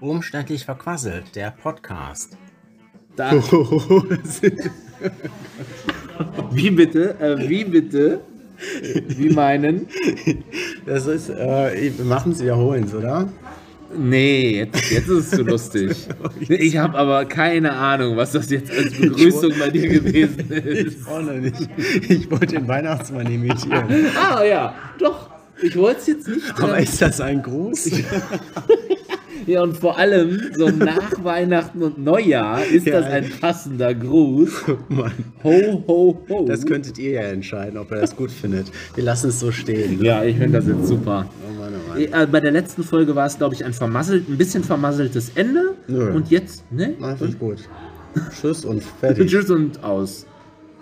Umständlich 0.00 0.64
verquasselt, 0.64 1.36
der 1.36 1.50
Podcast. 1.50 2.38
Da. 3.16 3.32
wie 6.52 6.70
bitte? 6.70 7.20
Äh, 7.20 7.48
wie 7.48 7.64
bitte? 7.64 8.20
Wie 9.08 9.28
meinen? 9.30 9.88
Das 10.86 11.06
ist, 11.06 11.28
äh, 11.28 11.92
wir 11.96 12.04
machen 12.06 12.32
es 12.32 12.40
wiederholens, 12.40 12.94
oder? 12.94 13.28
Nee, 13.94 14.58
jetzt, 14.58 14.90
jetzt 14.90 15.08
ist 15.08 15.10
es 15.10 15.30
zu 15.30 15.42
lustig. 15.42 15.96
Ich 16.48 16.76
habe 16.76 16.96
aber 16.98 17.24
keine 17.24 17.72
Ahnung, 17.72 18.16
was 18.16 18.32
das 18.32 18.50
jetzt 18.50 18.70
als 18.70 18.92
Begrüßung 18.94 19.52
bei 19.58 19.70
dir 19.70 19.88
gewesen 19.88 20.50
ist. 20.50 20.98
Ich 21.00 21.06
auch 21.06 21.22
noch 21.22 21.32
nicht. 21.34 21.68
Ich 22.08 22.30
wollte 22.30 22.46
den 22.46 22.68
Weihnachtsmann 22.68 23.26
imitieren. 23.26 24.06
Ah 24.16 24.44
ja, 24.44 24.74
doch. 24.98 25.30
Ich 25.62 25.76
wollte 25.76 26.00
es 26.00 26.06
jetzt 26.06 26.28
nicht. 26.28 26.42
Aber 26.60 26.78
ist 26.78 27.00
das 27.00 27.20
ein 27.20 27.42
Gruß? 27.42 27.90
Ja, 29.46 29.62
und 29.62 29.76
vor 29.76 29.96
allem 29.98 30.40
so 30.56 30.68
nach 30.70 31.22
Weihnachten 31.24 31.82
und 31.82 31.98
Neujahr 32.02 32.64
ist 32.64 32.86
Ja. 32.86 33.00
das 33.00 33.10
ein 33.10 33.30
passender 33.40 33.94
Gruß. 33.94 34.50
Mann. 34.88 35.12
Ho, 35.44 35.84
ho, 35.86 36.22
ho. 36.28 36.44
Das 36.46 36.66
könntet 36.66 36.98
ihr 36.98 37.12
ja 37.12 37.22
entscheiden, 37.22 37.78
ob 37.78 37.90
ihr 37.92 37.98
das 38.00 38.16
gut 38.16 38.30
findet. 38.30 38.72
Wir 38.94 39.04
lassen 39.04 39.28
es 39.28 39.38
so 39.40 39.52
stehen. 39.52 40.02
ja, 40.02 40.24
ich 40.24 40.36
finde 40.36 40.58
das 40.58 40.66
jetzt 40.66 40.86
super. 40.88 41.26
Oh 41.48 41.60
Mann, 41.60 41.72
oh 41.74 41.88
Mann. 41.90 42.00
Äh, 42.22 42.26
Bei 42.30 42.40
der 42.40 42.50
letzten 42.52 42.82
Folge 42.82 43.14
war 43.14 43.26
es, 43.26 43.38
glaube 43.38 43.54
ich, 43.54 43.64
ein, 43.64 43.72
vermasselt, 43.72 44.28
ein 44.28 44.36
bisschen 44.36 44.64
vermasseltes 44.64 45.30
Ende. 45.36 45.74
Nö. 45.88 46.10
Und 46.12 46.30
jetzt, 46.30 46.64
ne? 46.72 46.94
Ich 47.24 47.38
gut. 47.38 47.58
Tschüss 48.40 48.64
und 48.64 48.82
fertig. 48.82 49.26
Tschüss 49.30 49.50
und 49.50 49.82
aus. 49.84 50.26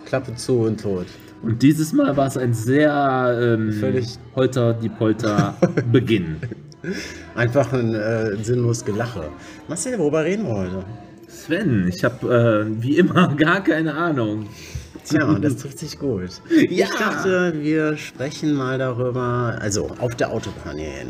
Klappe 0.06 0.34
zu 0.36 0.60
und 0.60 0.80
tot. 0.80 1.06
Und 1.42 1.62
dieses 1.62 1.92
Mal 1.92 2.16
war 2.16 2.26
es 2.26 2.38
ein 2.38 2.54
sehr 2.54 3.38
ähm, 3.58 3.72
Völlig- 3.72 4.16
Holter 4.34 4.72
die 4.74 4.88
Polter 4.88 5.54
Beginn. 5.92 6.36
Einfach 7.34 7.72
ein 7.72 7.94
äh, 7.94 8.36
sinnlos 8.42 8.84
Gelache. 8.84 9.30
Marcel, 9.68 9.98
worüber 9.98 10.24
reden 10.24 10.46
wir 10.46 10.54
heute? 10.54 10.84
Sven, 11.28 11.88
ich 11.88 12.04
habe 12.04 12.66
äh, 12.68 12.82
wie 12.82 12.98
immer 12.98 13.34
gar 13.36 13.62
keine 13.62 13.94
Ahnung. 13.94 14.46
Tja, 15.06 15.38
das 15.38 15.56
trifft 15.56 15.78
sich 15.80 15.98
gut. 15.98 16.30
Ja. 16.70 16.86
Ich 16.86 16.94
dachte, 16.98 17.52
wir 17.60 17.98
sprechen 17.98 18.54
mal 18.54 18.78
darüber, 18.78 19.54
also 19.60 19.90
auf 19.98 20.14
der 20.14 20.30
Autobahn 20.30 20.78
hierhin. 20.78 21.08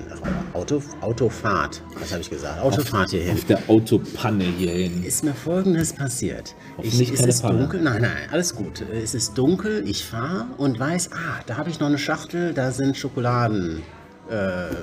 Auto, 0.52 0.82
Autofahrt, 1.00 1.80
was 2.00 2.10
habe 2.10 2.20
ich 2.20 2.28
gesagt? 2.28 2.60
Autofahrt 2.60 3.10
hierhin. 3.10 3.34
Auf 3.34 3.44
der 3.44 3.60
Autopanne 3.68 4.42
hierhin. 4.42 5.04
Ist 5.04 5.22
mir 5.22 5.34
folgendes 5.34 5.92
passiert. 5.92 6.56
Es 6.82 6.98
keine 6.98 7.28
ist 7.28 7.42
Panne. 7.42 7.58
dunkel. 7.60 7.82
Nein, 7.82 8.02
nein, 8.02 8.28
alles 8.32 8.56
gut. 8.56 8.84
Es 8.92 9.14
ist 9.14 9.38
dunkel, 9.38 9.84
ich 9.86 10.04
fahre 10.04 10.46
und 10.56 10.80
weiß, 10.80 11.10
ah, 11.12 11.42
da 11.46 11.56
habe 11.56 11.70
ich 11.70 11.78
noch 11.78 11.86
eine 11.86 11.98
Schachtel, 11.98 12.52
da 12.52 12.72
sind 12.72 12.96
Schokoladen. 12.96 13.82
Äh, 14.28 14.74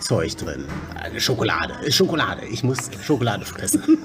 Zeug 0.00 0.36
drin. 0.36 0.64
Äh, 0.94 1.18
Schokolade, 1.20 1.74
äh, 1.86 1.90
Schokolade. 1.90 2.42
Ich 2.50 2.62
muss 2.62 2.78
Schokolade 3.02 3.44
fressen. 3.44 3.82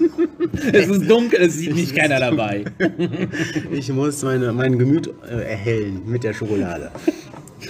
Es 0.74 0.88
ist 0.88 1.10
dunkel, 1.10 1.42
es 1.42 1.56
sieht 1.56 1.76
nicht 1.76 1.96
keiner 1.96 2.20
dabei. 2.20 2.66
Ich 3.72 3.90
muss 3.90 4.24
meine, 4.24 4.52
mein 4.52 4.78
Gemüt 4.80 5.08
äh, 5.30 5.52
erhellen 5.52 6.02
mit 6.06 6.24
der 6.24 6.34
Schokolade. 6.34 6.92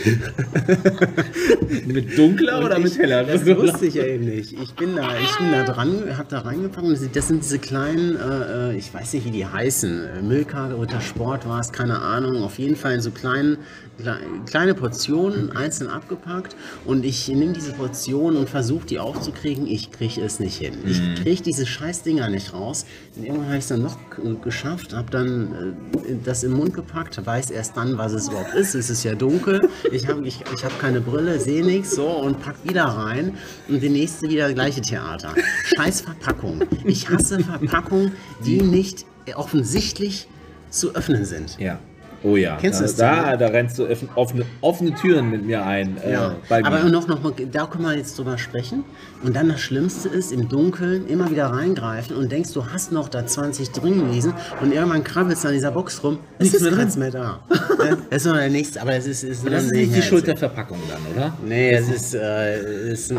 mit 1.86 2.18
dunkler 2.18 2.64
oder 2.66 2.76
Und 2.78 2.84
mit 2.84 2.94
ich- 2.94 3.00
heller? 3.00 3.24
Das 3.24 3.46
wusste 3.46 3.86
ich 3.88 3.96
ja 3.96 4.04
eben 4.06 4.26
nicht. 4.26 4.54
Ich 4.54 4.74
bin 4.74 4.96
da, 4.96 5.10
ich 5.20 5.38
bin 5.38 5.52
da 5.52 5.64
dran, 5.64 6.04
hab 6.18 6.30
da 6.30 6.40
reingepackt. 6.40 6.86
und 6.88 7.16
Das 7.16 7.28
sind 7.28 7.44
diese 7.44 7.60
kleinen, 7.60 8.16
äh, 8.16 8.72
äh, 8.72 8.78
ich 8.78 8.94
weiß 8.94 9.14
nicht, 9.14 9.26
wie 9.26 9.32
die 9.32 9.46
heißen. 9.46 10.04
Äh, 10.20 10.22
Milka 10.22 10.74
oder 10.74 11.02
Sport 11.02 11.48
war 11.48 11.60
es, 11.60 11.72
keine 11.72 12.00
Ahnung. 12.00 12.44
Auf 12.44 12.60
jeden 12.60 12.76
Fall 12.76 12.94
in 12.96 13.02
so 13.02 13.12
kleinen, 13.12 13.58
kle- 14.02 14.18
kleine 14.46 14.74
Portionen, 14.74 15.52
einzeln 15.56 15.90
abgepackt. 15.90 16.56
Und 16.86 17.06
ich 17.06 17.28
nehme 17.28 17.54
diese 17.54 17.74
Portionen 17.74 18.38
und 18.38 18.50
versuche 18.50 18.86
die 18.86 19.00
aufzukriegen. 19.00 19.68
Ich 19.68 19.92
kriege 19.92 20.22
es 20.22 20.40
nicht 20.40 20.58
hin. 20.58 20.74
Ich 20.86 21.24
kriege 21.24 21.42
diese 21.44 21.66
scheiß 21.66 22.04
Dinger 22.04 22.30
nicht 22.30 22.54
raus. 22.54 22.86
Irgendwann 23.24 23.48
habe 23.48 23.58
ich 23.58 23.64
es 23.64 23.68
dann 23.68 23.82
noch 23.82 23.98
geschafft, 24.42 24.94
habe 24.94 25.10
dann 25.12 25.76
äh, 26.06 26.16
das 26.24 26.44
im 26.44 26.54
Mund 26.54 26.74
gepackt, 26.74 27.24
weiß 27.26 27.52
erst 27.52 27.78
dann, 27.78 27.98
was 27.98 28.14
es 28.14 28.28
überhaupt 28.28 28.54
ist. 28.54 28.76
Es 28.76 28.90
ist 28.90 29.04
ja 29.04 29.16
dunkel. 29.16 29.70
Ich 29.92 30.08
habe 30.08 30.26
ich, 30.28 30.44
ich 30.54 30.64
hab 30.64 30.80
keine 30.80 31.02
Brille, 31.02 31.40
sehe 31.40 31.66
nichts 31.66 31.92
so 31.92 32.08
und 32.08 32.42
pack 32.42 32.56
wieder 32.64 32.86
rein. 32.86 33.38
Und 33.68 33.82
die 33.82 33.90
nächste 33.90 34.30
wieder 34.30 34.46
das 34.46 34.56
gleiche 34.56 34.82
Theater. 34.82 35.34
Scheiß 35.76 36.02
Verpackung. 36.02 36.62
Ich 36.86 37.10
hasse 37.10 37.40
Verpackungen, 37.40 38.14
die 38.46 38.62
nicht 38.62 39.06
offensichtlich 39.36 40.28
zu 40.70 40.96
öffnen 40.96 41.26
sind. 41.26 41.58
Ja. 41.60 41.80
Oh 42.24 42.36
ja. 42.36 42.58
Kennst 42.60 42.80
du 42.80 42.84
da, 42.84 42.88
das 42.88 42.96
da, 42.98 43.16
Thema? 43.16 43.38
da 43.38 43.48
rennst 43.48 43.80
du 43.80 43.88
offen- 43.90 44.10
offene, 44.16 44.46
offene 44.62 44.94
Türen 44.94 45.30
mit 45.30 45.46
mir 45.46 45.66
ein. 45.66 45.98
äh, 46.04 46.12
Ja, 46.14 46.36
bei 46.50 46.64
aber 46.64 46.84
mir. 46.84 46.90
noch, 46.90 47.08
noch 47.08 47.24
mal, 47.24 47.32
da 47.52 47.66
können 47.66 47.86
wir 47.86 47.96
jetzt 47.96 48.18
drüber 48.18 48.38
sprechen. 48.38 48.84
Und 49.24 49.36
dann 49.36 49.50
das 49.50 49.62
Schlimmste 49.62 50.10
ist, 50.10 50.32
im 50.32 50.48
Dunkeln 50.50 51.08
immer 51.08 51.30
wieder 51.32 51.48
reingreifen 51.48 52.16
und 52.16 52.32
denkst, 52.32 52.52
du 52.54 52.66
hast 52.66 52.92
noch 52.92 53.08
da 53.10 53.26
20 53.26 53.72
drin 53.72 54.00
gewesen 54.06 54.34
und 54.62 54.74
irgendwann 54.74 55.04
krabbelst 55.04 55.44
du 55.44 55.48
an 55.50 55.54
dieser 55.54 55.72
Box 55.72 56.04
rum. 56.04 56.20
Es 56.40 56.52
Nichts 56.52 56.62
ist 56.62 56.76
nichts 56.78 56.98
mehr 56.98 57.12
da. 57.12 57.40
Das 57.78 57.98
ist 58.24 58.26
noch 58.26 58.36
der 58.36 58.50
nächste, 58.50 58.82
aber 58.82 58.94
es 58.96 59.08
ist, 59.08 59.24
ist 59.24 59.46
das 59.50 59.64
ist 59.66 59.72
nicht 59.74 59.96
die 59.96 60.02
Schuld 60.02 60.28
der 60.28 60.38
Verpackung 60.38 60.78
dann, 60.90 61.00
oder? 61.16 61.34
Nee, 61.46 61.72
es 61.72 61.90
ist, 61.90 62.14
äh, 62.16 62.56
es 62.60 63.10
ist, 63.10 63.12
äh, 63.12 63.16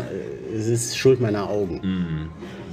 es 0.55 0.67
ist 0.67 0.97
Schuld 0.97 1.19
meiner 1.21 1.49
Augen. 1.49 1.79
Mhm. 1.83 2.29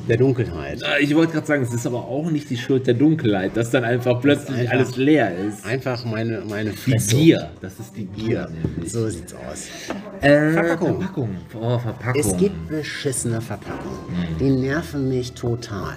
Der 0.08 0.16
Dunkelheit. 0.16 0.80
Äh, 0.82 1.02
Ich 1.02 1.14
wollte 1.14 1.32
gerade 1.34 1.46
sagen, 1.46 1.62
es 1.62 1.72
ist 1.72 1.86
aber 1.86 1.98
auch 1.98 2.30
nicht 2.30 2.48
die 2.50 2.56
Schuld 2.56 2.86
der 2.86 2.94
Dunkelheit, 2.94 3.56
dass 3.56 3.70
dann 3.70 3.84
einfach 3.84 4.20
plötzlich 4.20 4.58
Einfach- 4.60 4.72
alles 4.72 4.96
leer 4.96 5.32
ist. 5.38 5.64
Einfach 5.66 6.04
meine, 6.04 6.42
meine 6.48 6.70
Die. 6.86 6.92
Gier. 6.96 7.50
Das 7.60 7.78
ist 7.78 7.96
die 7.96 8.06
Gier. 8.06 8.48
nämlich. 8.48 8.90
So 8.92 9.08
sieht's 9.08 9.34
aus. 9.34 9.66
Äh, 10.20 10.52
Verpackung. 10.52 10.98
Verpackung. 11.00 11.28
Oh, 11.60 11.78
Verpackung. 11.78 12.20
Es 12.20 12.36
gibt 12.36 12.68
beschissene 12.68 13.40
Verpackungen. 13.40 14.36
Die 14.40 14.50
nerven 14.50 15.08
mich 15.08 15.32
total. 15.32 15.96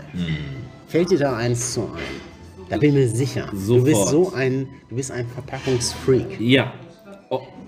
Fällt 0.87 1.09
dir 1.11 1.19
da 1.19 1.37
eins 1.37 1.73
zu 1.73 1.81
ein? 1.83 2.67
Da 2.69 2.77
bin 2.77 2.89
ich 2.89 2.95
mir 2.95 3.07
sicher. 3.07 3.47
Du 3.51 3.83
bist 3.83 3.95
Sofort. 4.09 4.09
so 4.09 4.33
ein, 4.33 4.67
du 4.89 4.95
bist 4.95 5.11
ein 5.11 5.25
Verpackungsfreak. 5.27 6.39
Ja. 6.39 6.73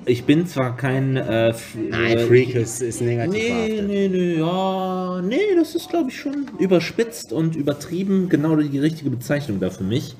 Ich 0.05 0.25
bin 0.25 0.45
zwar 0.47 0.75
kein. 0.75 1.15
Äh, 1.15 1.53
Nein, 1.89 2.17
äh, 2.17 2.25
Freak 2.25 2.55
ist, 2.55 2.81
ist 2.81 3.01
negativ 3.01 3.33
Nee, 3.33 3.49
behaftet. 3.49 3.87
nee, 3.87 4.07
nee, 4.09 4.35
ja, 4.37 5.21
nee, 5.21 5.55
das 5.55 5.75
ist 5.75 5.89
glaube 5.89 6.09
ich 6.09 6.19
schon 6.19 6.47
überspitzt 6.59 7.31
und 7.31 7.55
übertrieben, 7.55 8.29
genau 8.29 8.55
die 8.55 8.79
richtige 8.79 9.09
Bezeichnung 9.09 9.59
da 9.59 9.69
für 9.69 9.83
mich. 9.83 10.15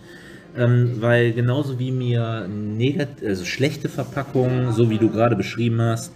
Ähm, 0.55 0.97
weil 0.99 1.33
genauso 1.33 1.79
wie 1.79 1.91
mir 1.91 2.47
negat 2.47 3.23
also 3.25 3.43
schlechte 3.43 3.89
Verpackungen, 3.89 4.71
so 4.71 4.89
wie 4.89 4.99
du 4.99 5.09
gerade 5.09 5.35
beschrieben 5.35 5.81
hast, 5.81 6.13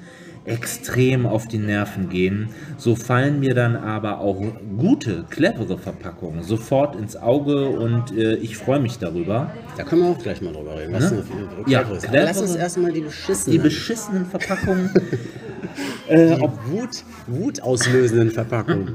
extrem 0.47 1.25
auf 1.25 1.47
die 1.47 1.57
Nerven 1.57 2.09
gehen, 2.09 2.49
so 2.77 2.95
fallen 2.95 3.39
mir 3.39 3.53
dann 3.53 3.75
aber 3.75 4.19
auch 4.19 4.41
gute, 4.77 5.25
clevere 5.29 5.77
Verpackungen 5.77 6.41
sofort 6.43 6.95
ins 6.95 7.15
Auge 7.15 7.67
und 7.69 8.11
äh, 8.17 8.35
ich 8.35 8.57
freue 8.57 8.79
mich 8.79 8.97
darüber. 8.97 9.51
Da 9.75 9.83
können 9.83 10.03
wir 10.03 10.09
auch 10.09 10.17
gleich 10.17 10.41
mal 10.41 10.53
drüber 10.53 10.77
reden. 10.77 10.93
Was 10.93 11.11
Ne? 11.11 11.23
für 11.23 11.69
Ja, 11.69 11.83
clevere- 11.83 12.23
lass 12.25 12.41
uns 12.41 12.55
erstmal 12.55 12.91
die 12.91 13.01
beschissenen, 13.01 13.57
Die 13.57 13.63
beschissenen 13.63 14.25
Verpackungen, 14.25 14.89
äh, 16.07 16.35
die 16.35 16.41
Wut, 16.71 17.03
wutauslösenden 17.27 18.31
Verpackungen. 18.31 18.93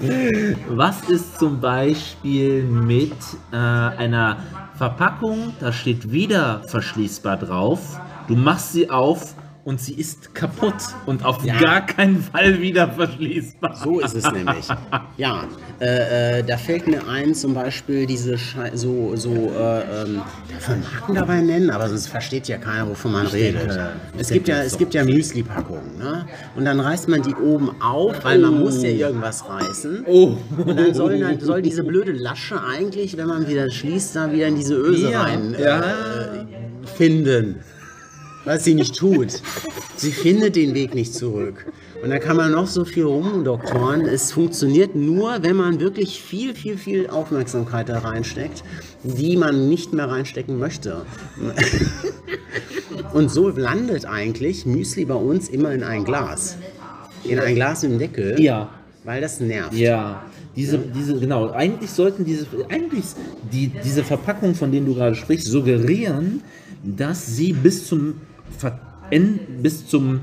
Was 0.68 1.08
ist 1.08 1.38
zum 1.38 1.60
Beispiel 1.60 2.62
mit 2.64 3.12
äh, 3.52 3.56
einer 3.56 4.38
Verpackung, 4.76 5.52
da 5.60 5.72
steht 5.72 6.10
wieder 6.10 6.62
verschließbar 6.68 7.36
drauf, 7.38 8.00
du 8.28 8.36
machst 8.36 8.72
sie 8.72 8.88
auf 8.88 9.34
und 9.64 9.80
sie 9.80 9.94
ist 9.94 10.34
kaputt 10.34 10.74
und 11.06 11.24
auf 11.24 11.44
Ja. 11.44 11.58
gar 11.60 11.84
keinen 11.86 12.22
Fall 12.22 12.60
wieder 12.60 12.88
verschließbar. 12.92 13.76
So 13.76 14.00
ist 14.00 14.14
es 14.14 14.30
nämlich. 14.32 14.66
Ja, 15.16 15.44
äh, 15.80 16.38
äh, 16.38 16.42
da 16.42 16.56
fällt 16.56 16.86
mir 16.86 17.06
ein, 17.08 17.34
zum 17.34 17.52
Beispiel 17.54 18.06
diese 18.06 18.38
Schei 18.38 18.70
so, 18.74 19.14
so, 19.16 19.30
äh, 19.32 19.80
ähm, 20.04 20.22
darf 20.50 20.68
man 20.68 20.80
Marken 20.80 21.14
dabei 21.14 21.40
nennen, 21.42 21.70
aber 21.70 21.88
sonst 21.88 22.06
versteht 22.06 22.48
ja 22.48 22.56
keiner, 22.56 22.88
wovon 22.88 23.12
man 23.12 23.26
redet. 23.26 23.62
denke, 23.68 23.90
ich 24.14 24.20
es 24.20 24.28
gibt 24.30 24.48
ja, 24.48 24.62
es 24.62 24.72
so. 24.72 24.78
gibt 24.78 24.94
ja 24.94 25.04
Müsli-Packungen, 25.04 25.98
ne? 25.98 26.26
Und 26.56 26.64
dann 26.64 26.80
reißt 26.80 27.08
man 27.08 27.22
die 27.22 27.34
oben 27.34 27.70
auf, 27.82 28.24
weil 28.24 28.38
man 28.38 28.58
muss 28.60 28.82
ja 28.82 28.90
irgendwas 28.90 29.44
reißen. 29.48 30.04
Oh. 30.06 30.36
Und 30.56 30.76
dann 30.78 30.94
soll, 30.94 31.18
dann 31.20 31.38
soll 31.40 31.60
diese 31.62 31.84
blöde 31.84 32.12
Lasche 32.12 32.60
eigentlich, 32.62 33.16
wenn 33.16 33.26
man 33.28 33.46
wieder 33.46 33.70
schließt, 33.70 34.16
da 34.16 34.32
wieder 34.32 34.46
in 34.46 34.56
diese 34.56 34.74
Öse 34.74 35.10
Ja, 35.10 35.22
rein 35.22 35.54
äh, 35.54 35.62
ja. 35.64 35.82
finden. 36.96 37.56
Was 38.44 38.64
sie 38.64 38.74
nicht 38.74 38.96
tut. 38.96 39.42
Sie 39.96 40.12
findet 40.12 40.56
den 40.56 40.74
Weg 40.74 40.94
nicht 40.94 41.14
zurück. 41.14 41.66
Und 42.02 42.08
da 42.08 42.18
kann 42.18 42.36
man 42.36 42.52
noch 42.52 42.66
so 42.66 42.86
viel 42.86 43.04
rumdoktoren. 43.04 44.06
Es 44.06 44.32
funktioniert 44.32 44.94
nur, 44.94 45.42
wenn 45.42 45.56
man 45.56 45.80
wirklich 45.80 46.22
viel, 46.22 46.54
viel, 46.54 46.78
viel 46.78 47.08
Aufmerksamkeit 47.08 47.90
da 47.90 47.98
reinsteckt, 47.98 48.64
die 49.04 49.36
man 49.36 49.68
nicht 49.68 49.92
mehr 49.92 50.08
reinstecken 50.08 50.58
möchte. 50.58 51.04
Und 53.12 53.30
so 53.30 53.48
landet 53.50 54.06
eigentlich 54.06 54.64
Müsli 54.64 55.04
bei 55.04 55.14
uns 55.14 55.48
immer 55.48 55.72
in 55.72 55.82
ein 55.82 56.04
Glas. 56.04 56.56
In 57.24 57.38
ein 57.38 57.54
Glas 57.54 57.82
mit 57.82 57.92
dem 57.92 57.98
Deckel. 57.98 58.40
Ja. 58.40 58.70
Weil 59.04 59.20
das 59.20 59.40
nervt. 59.40 59.74
Ja, 59.74 60.24
diese, 60.56 60.78
diese, 60.78 61.18
genau, 61.18 61.50
eigentlich 61.50 61.90
sollten 61.90 62.24
diese, 62.24 62.46
eigentlich 62.68 63.04
die, 63.52 63.68
diese 63.84 64.04
Verpackungen, 64.04 64.54
von 64.54 64.72
denen 64.72 64.86
du 64.86 64.94
gerade 64.94 65.14
sprichst, 65.14 65.46
suggerieren, 65.46 66.42
dass 66.82 67.36
sie 67.36 67.52
bis 67.52 67.86
zum 67.86 68.14
bis 69.62 69.86
zum 69.86 70.20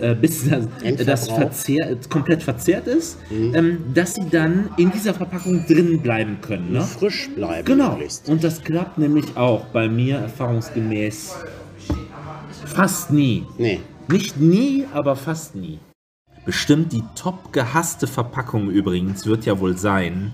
äh, 0.00 0.14
bis 0.14 0.48
das, 0.48 0.66
das 1.04 1.28
verzehr, 1.28 1.96
komplett 2.08 2.42
verzehrt 2.42 2.86
ist, 2.86 3.18
ähm, 3.30 3.80
dass 3.94 4.14
sie 4.14 4.28
dann 4.30 4.70
in 4.76 4.90
dieser 4.90 5.14
Verpackung 5.14 5.66
drin 5.66 6.00
bleiben 6.00 6.38
können. 6.40 6.72
Ne? 6.72 6.82
Frisch 6.82 7.28
bleiben. 7.34 7.64
Genau. 7.64 7.92
möglichst. 7.92 8.28
Und 8.28 8.44
das 8.44 8.62
klappt 8.62 8.98
nämlich 8.98 9.36
auch 9.36 9.66
bei 9.66 9.88
mir 9.88 10.18
erfahrungsgemäß 10.18 11.34
fast 12.64 13.10
nie. 13.10 13.44
Nee. 13.58 13.80
Nicht 14.08 14.38
nie, 14.38 14.86
aber 14.92 15.16
fast 15.16 15.54
nie. 15.54 15.78
Bestimmt 16.44 16.92
die 16.92 17.02
top 17.14 17.52
gehasste 17.52 18.06
Verpackung 18.06 18.70
übrigens 18.70 19.26
wird 19.26 19.44
ja 19.44 19.58
wohl 19.58 19.76
sein 19.76 20.32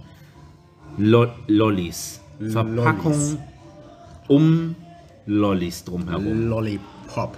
Lo 0.96 1.26
Lollis. 1.48 2.20
Verpackung 2.38 3.12
Lollis. 3.12 3.38
um 4.28 4.74
Lollis 5.26 5.84
drumherum. 5.84 6.48
Lollipop. 6.48 6.93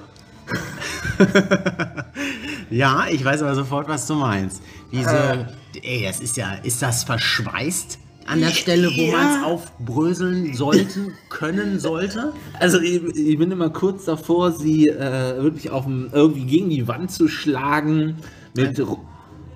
ja, 2.71 3.07
ich 3.11 3.25
weiß 3.25 3.43
aber 3.43 3.55
sofort, 3.55 3.89
was 3.89 4.07
du 4.07 4.15
meinst. 4.15 4.63
Diese, 4.93 5.47
ey, 5.83 6.05
das 6.05 6.21
ist 6.21 6.37
ja, 6.37 6.55
ist 6.63 6.81
das 6.83 7.05
verschweißt 7.05 7.99
an 8.27 8.41
der 8.41 8.51
Stelle, 8.51 8.89
wo 8.89 9.03
Ja. 9.03 9.13
man 9.19 9.27
es 9.37 9.43
aufbröseln 9.45 10.53
sollte, 10.55 11.13
können 11.29 11.79
sollte? 11.79 12.33
Also 12.59 12.81
ich, 12.81 13.03
ich 13.17 13.39
bin 13.39 13.51
immer 13.53 13.71
kurz 13.71 14.05
davor, 14.07 14.51
sie 14.53 14.89
äh, 14.89 15.41
wirklich 15.43 15.71
auf 15.71 15.85
irgendwie 15.87 16.45
gegen 16.47 16.71
die 16.71 16.89
Wand 16.89 17.11
zu 17.13 17.29
schlagen 17.29 18.17
mit 18.57 18.77
ru- 18.81 18.99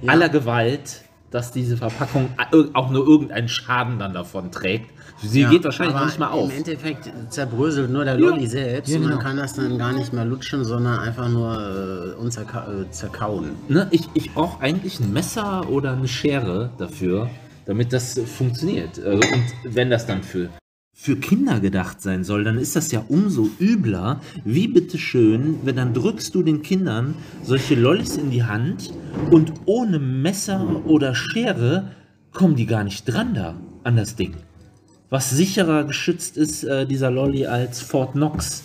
aller 0.07 0.29
Gewalt, 0.29 1.03
dass 1.31 1.53
diese 1.53 1.77
Verpackung 1.77 2.29
auch 2.75 2.91
nur 2.91 3.07
irgendeinen 3.07 3.49
Schaden 3.49 3.99
dann 3.99 4.13
davon 4.13 4.51
trägt. 4.51 4.91
Sie 5.23 5.43
Ja, 5.43 5.51
geht 5.51 5.65
wahrscheinlich 5.65 6.03
nicht 6.05 6.19
mal 6.19 6.29
auf. 6.29 6.51
Im 6.51 6.57
Endeffekt 6.57 7.11
zerbröselt 7.29 7.91
nur 7.91 8.05
der 8.05 8.15
Ja. 8.19 8.21
Lolli 8.31 8.47
selbst 8.47 8.89
Ja, 8.91 8.97
und 8.97 9.03
man 9.03 9.13
genau. 9.13 9.23
kann 9.23 9.37
das 9.37 9.55
dann 9.55 9.79
gar 9.79 9.93
nicht 9.93 10.13
mehr 10.13 10.25
lutschen, 10.25 10.65
sondern 10.65 10.99
einfach 10.99 11.29
nur 11.29 12.15
äh, 12.17 12.21
unzerka 12.21 12.67
äh, 12.73 12.91
zerkauen. 12.91 13.51
Ne, 13.69 13.87
ich 13.91 14.09
ich 14.15 14.33
brauche 14.33 14.61
eigentlich 14.63 14.99
ein 15.01 15.13
Messer 15.13 15.69
oder 15.69 15.93
eine 15.93 16.09
Schere 16.09 16.71
dafür, 16.79 17.29
damit 17.67 17.93
das 17.93 18.19
funktioniert. 18.19 18.99
Äh, 18.99 19.13
Und 19.15 19.45
wenn 19.65 19.91
das 19.91 20.07
dann 20.07 20.23
für, 20.23 20.49
für 20.93 21.17
Kinder 21.17 21.61
gedacht 21.61 22.03
sein 22.03 22.25
soll, 22.25 22.45
dann 22.45 22.59
ist 22.59 22.77
das 22.77 22.93
ja 22.93 23.05
umso 23.09 23.49
übler. 23.59 24.21
Wie 24.45 24.69
bitteschön, 24.69 25.61
wenn 25.65 25.77
dann 25.77 25.95
drückst 25.95 26.35
du 26.35 26.43
den 26.43 26.63
Kindern 26.63 27.15
solche 27.43 27.75
Lollis 27.75 28.17
in 28.17 28.31
die 28.31 28.45
Hand 28.45 28.93
und 29.31 29.53
ohne 29.65 29.99
Messer 29.99 30.85
oder 30.85 31.15
Schere 31.15 31.91
kommen 32.33 32.57
die 32.57 32.67
gar 32.67 32.85
nicht 32.85 33.05
dran 33.07 33.35
da 33.35 33.57
an 33.83 33.97
das 33.97 34.17
Ding. 34.17 34.35
Was 35.09 35.31
sicherer 35.31 35.85
geschützt 35.85 36.37
ist, 36.37 36.65
äh, 36.65 36.87
dieser 36.87 37.11
Lolli, 37.11 37.47
als 37.47 37.81
Fort 37.81 38.13
Knox. 38.13 38.63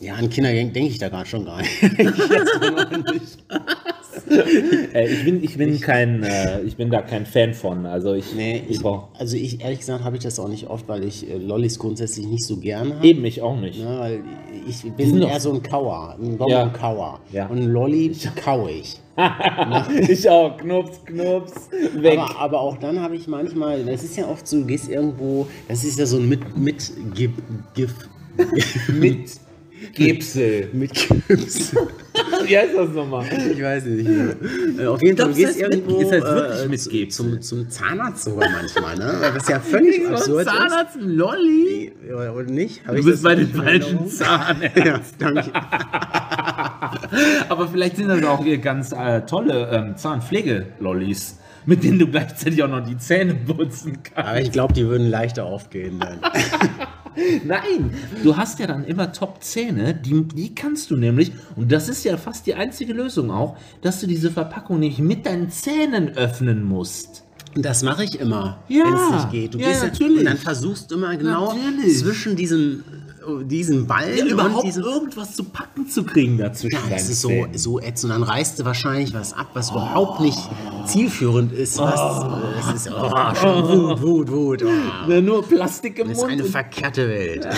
Ja, 0.00 0.14
an 0.14 0.30
Kinder 0.30 0.52
denke 0.52 0.86
ich 0.86 0.98
da 0.98 1.08
gerade 1.08 1.28
schon 1.28 1.44
gar 1.44 1.60
nicht. 1.60 1.82
Äh, 4.94 5.12
ich 5.12 5.24
bin, 5.24 5.44
ich 5.44 5.58
bin 5.58 5.80
kein, 5.80 6.22
äh, 6.22 6.62
ich 6.62 6.76
bin 6.76 6.90
da 6.90 7.02
kein 7.02 7.26
Fan 7.26 7.52
von. 7.52 7.84
Also 7.84 8.14
ich, 8.14 8.34
Nee, 8.34 8.62
ich 8.68 8.80
ich, 8.80 8.84
also 8.84 9.36
ich 9.36 9.60
ehrlich 9.60 9.80
gesagt 9.80 10.02
habe 10.02 10.16
ich 10.16 10.22
das 10.22 10.38
auch 10.38 10.48
nicht 10.48 10.68
oft, 10.68 10.88
weil 10.88 11.04
ich 11.04 11.28
äh, 11.28 11.36
Lollis 11.36 11.78
grundsätzlich 11.78 12.26
nicht 12.26 12.44
so 12.44 12.56
gerne 12.56 12.96
habe. 12.96 13.06
Eben, 13.06 13.24
ich 13.24 13.42
auch 13.42 13.58
nicht. 13.58 13.78
Ne, 13.78 13.98
weil 13.98 14.20
ich 14.66 14.82
bin 14.92 15.20
eher 15.20 15.40
so 15.40 15.52
ein 15.52 15.62
Kauer, 15.62 16.16
ein. 16.18 16.38
Bonbon-Kauer. 16.38 17.20
Ja. 17.32 17.46
Und 17.46 17.62
Lolli 17.62 18.12
kau 18.42 18.68
ich. 18.68 18.98
ich 20.08 20.28
auch. 20.28 20.56
Knups, 20.56 21.04
Knups. 21.04 21.70
Weg. 21.94 22.18
Aber, 22.18 22.38
aber 22.38 22.60
auch 22.60 22.76
dann 22.78 23.00
habe 23.00 23.16
ich 23.16 23.26
manchmal, 23.26 23.84
das 23.84 24.04
ist 24.04 24.16
ja 24.16 24.28
oft 24.28 24.46
so, 24.46 24.60
du 24.60 24.66
gehst 24.66 24.88
irgendwo, 24.88 25.46
das 25.68 25.84
ist 25.84 25.98
ja 25.98 26.06
so 26.06 26.18
ein 26.18 26.28
mit, 26.28 26.56
mit, 26.56 26.92
gif, 27.14 27.32
gif, 27.74 28.88
mit 28.88 29.30
Gipsel. 29.94 30.70
mit 30.72 30.92
Gips. 31.28 31.74
Wie 32.44 32.58
heißt 32.58 32.74
das 32.76 32.88
nochmal? 32.90 33.24
Ich 33.52 33.62
weiß 33.62 33.84
nicht. 33.86 34.08
Äh, 34.78 34.86
auf 34.86 35.02
jeden 35.02 35.16
Fall, 35.18 35.28
du 35.28 35.34
gehst 35.34 35.60
irgendwo 35.60 36.00
heißt 36.00 36.10
wirklich 36.12 36.64
äh, 36.64 36.68
mit 36.68 36.80
zu- 36.80 36.90
Gips. 36.90 37.16
zum, 37.16 37.40
zum 37.42 37.70
Zahnarzt 37.70 38.24
sogar 38.24 38.48
manchmal, 38.50 38.96
ne? 38.96 39.14
Das 39.34 39.48
ja 39.48 39.60
völlig 39.60 40.06
absurd 40.08 40.46
Zahnarzt, 40.46 40.96
ein 40.96 41.08
Lolli. 41.10 41.92
ist. 42.06 42.28
Und 42.34 42.50
nicht? 42.50 42.86
Hab 42.86 42.94
Du 42.94 43.00
ich 43.00 43.06
bist 43.06 43.22
bei 43.22 43.34
den 43.34 43.48
falschen? 43.52 44.06
Zahnärzten. 44.08 44.84
Ja, 44.86 45.00
danke. 45.18 45.50
Aber 47.48 47.68
vielleicht 47.68 47.96
sind 47.96 48.08
das 48.08 48.22
auch 48.24 48.42
hier 48.44 48.58
ganz 48.58 48.92
äh, 48.92 49.22
tolle 49.22 49.68
ähm, 49.72 49.96
Zahnpflege-Lollis, 49.96 51.38
mit 51.66 51.82
denen 51.84 51.98
du 51.98 52.06
gleichzeitig 52.08 52.62
auch 52.62 52.68
noch 52.68 52.84
die 52.84 52.96
Zähne 52.98 53.34
putzen 53.34 53.98
kannst. 54.02 54.28
Aber 54.28 54.40
ich 54.40 54.52
glaube, 54.52 54.72
die 54.74 54.86
würden 54.86 55.08
leichter 55.10 55.44
aufgehen 55.44 55.98
dann. 56.00 56.18
Nein, 57.44 57.90
du 58.22 58.36
hast 58.36 58.58
ja 58.58 58.66
dann 58.66 58.84
immer 58.84 59.12
Top-Zähne, 59.12 59.94
die, 59.94 60.22
die 60.28 60.54
kannst 60.54 60.90
du 60.90 60.96
nämlich, 60.96 61.32
und 61.56 61.70
das 61.72 61.88
ist 61.88 62.04
ja 62.04 62.16
fast 62.16 62.46
die 62.46 62.54
einzige 62.54 62.92
Lösung 62.92 63.30
auch, 63.30 63.56
dass 63.82 64.00
du 64.00 64.06
diese 64.06 64.30
Verpackung 64.30 64.78
nämlich 64.78 64.98
mit 64.98 65.26
deinen 65.26 65.50
Zähnen 65.50 66.16
öffnen 66.16 66.62
musst. 66.64 67.24
Das 67.54 67.82
mache 67.82 68.04
ich 68.04 68.20
immer, 68.20 68.62
Ja. 68.68 68.84
wenn 68.84 68.94
es 68.94 69.10
nicht 69.10 69.30
geht. 69.32 69.54
Du 69.54 69.58
Ja, 69.58 69.68
gehst 69.68 69.82
natürlich. 69.82 70.18
Und 70.20 70.24
dann 70.26 70.36
versuchst 70.36 70.90
du 70.90 70.96
immer 70.96 71.16
genau 71.16 71.54
Natürlich. 71.54 71.98
zwischen 71.98 72.36
diesem, 72.36 72.84
diesem 73.44 73.86
Ball 73.86 74.16
Ja, 74.16 74.24
und 74.24 74.30
überhaupt 74.30 74.64
diesem... 74.66 74.84
irgendwas 74.84 75.34
zu 75.34 75.44
packen 75.44 75.88
zu 75.88 76.04
kriegen 76.04 76.38
dazwischen. 76.38 76.78
Ja, 76.84 76.90
das 76.90 77.08
ist 77.08 77.20
so, 77.20 77.46
so 77.54 77.80
ätzend. 77.80 78.12
Und 78.12 78.20
dann 78.20 78.28
reißt 78.28 78.58
du 78.58 78.64
wahrscheinlich 78.64 79.14
was 79.14 79.32
ab, 79.32 79.50
was 79.54 79.70
überhaupt 79.70 80.20
nicht 80.20 80.38
zielführend 80.86 81.52
ist. 81.52 81.78
Was, 81.78 82.26
Das 82.56 82.74
ist 82.74 82.90
oh, 82.92 83.34
schon 83.34 83.68
Wut, 83.68 84.02
Wut, 84.02 84.30
Wut. 84.30 84.64
Oh. 84.64 85.10
Ja, 85.10 85.20
nur 85.20 85.46
Plastik 85.46 85.98
im 85.98 86.08
Das 86.08 86.16
ist 86.18 86.22
Mund. 86.22 86.32
eine 86.32 86.42
und 86.44 86.50
verkehrte 86.50 87.08
Welt. 87.08 87.46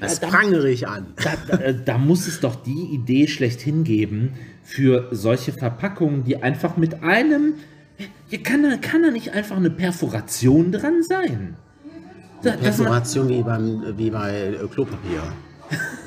Das 0.00 0.20
prangere 0.20 0.70
ich 0.70 0.88
an. 0.88 1.06
da, 1.22 1.56
da, 1.56 1.72
da 1.72 1.98
muss 1.98 2.26
es 2.26 2.40
doch 2.40 2.54
die 2.56 2.88
Idee 2.94 3.26
schlechthin 3.28 3.84
geben 3.84 4.32
für 4.62 5.08
solche 5.10 5.52
Verpackungen, 5.52 6.24
die 6.24 6.42
einfach 6.42 6.76
mit 6.76 7.02
einem. 7.02 7.54
Hier 8.28 8.42
kann 8.42 8.62
da, 8.62 8.76
kann 8.76 9.02
da 9.02 9.10
nicht 9.10 9.32
einfach 9.32 9.56
eine 9.56 9.70
Perforation 9.70 10.72
dran 10.72 11.02
sein. 11.02 11.56
Da, 12.46 12.52
Perforation 12.52 13.28
wie, 13.28 13.42
beim, 13.42 13.82
wie 13.96 14.10
bei 14.10 14.32
äh, 14.32 14.66
Klopapier. 14.72 15.22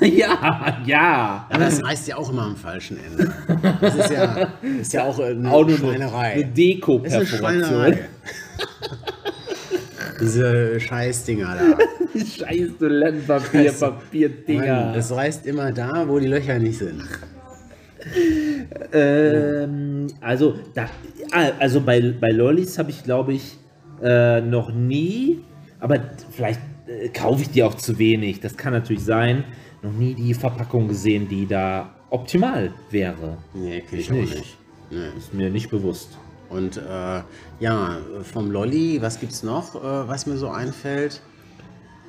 ja, 0.00 0.78
ja. 0.86 1.46
Aber 1.50 1.64
das 1.64 1.84
reißt 1.84 2.08
ja 2.08 2.16
auch 2.16 2.30
immer 2.30 2.44
am 2.44 2.56
falschen 2.56 2.98
Ende. 2.98 3.30
Das 3.80 3.94
ist 3.94 4.10
ja, 4.10 4.48
ist 4.80 4.92
ja 4.94 5.04
auch 5.04 5.18
eine 5.18 5.50
Auch 5.50 5.68
Schweinerei. 5.68 6.34
Das 6.34 6.44
eine 6.44 6.46
Deko-Perforation. 6.46 7.98
Diese 10.20 10.80
Scheißdinger 10.80 11.56
da. 11.56 11.78
Scheiß 12.18 12.78
Toilettenpapier, 12.78 13.72
Papierdinger. 13.72 14.86
Mann, 14.86 14.94
Es 14.94 15.10
reißt 15.10 15.46
immer 15.46 15.72
da, 15.72 16.08
wo 16.08 16.18
die 16.18 16.26
Löcher 16.26 16.58
nicht 16.58 16.78
sind. 16.78 17.02
Ähm, 18.92 20.06
also, 20.20 20.54
da, 20.74 20.86
ah, 21.32 21.50
also 21.58 21.80
bei, 21.80 22.14
bei 22.18 22.28
Lollis 22.28 22.78
habe 22.78 22.90
ich, 22.90 23.04
glaube 23.04 23.34
ich, 23.34 23.58
äh, 24.02 24.40
noch 24.40 24.72
nie, 24.72 25.40
aber 25.80 26.00
vielleicht 26.30 26.60
äh, 26.86 27.08
kaufe 27.08 27.42
ich 27.42 27.50
die 27.50 27.62
auch 27.62 27.74
zu 27.74 27.98
wenig. 27.98 28.40
Das 28.40 28.56
kann 28.56 28.72
natürlich 28.72 29.04
sein. 29.04 29.44
Noch 29.82 29.92
nie 29.92 30.14
die 30.14 30.34
Verpackung 30.34 30.88
gesehen, 30.88 31.28
die 31.28 31.46
da 31.46 31.94
optimal 32.10 32.72
wäre. 32.90 33.38
Nee, 33.54 33.82
kenn 33.88 33.98
ich 33.98 34.10
nicht. 34.10 34.34
nicht. 34.34 34.56
Nee. 34.90 35.08
Ist 35.16 35.32
mir 35.32 35.50
nicht 35.50 35.70
bewusst. 35.70 36.18
Und 36.48 36.76
äh, 36.76 37.22
ja, 37.60 37.98
vom 38.22 38.50
Lolli, 38.50 39.00
was 39.00 39.20
gibt's 39.20 39.42
noch, 39.42 39.76
äh, 39.76 40.08
was 40.08 40.26
mir 40.26 40.36
so 40.36 40.48
einfällt? 40.48 41.22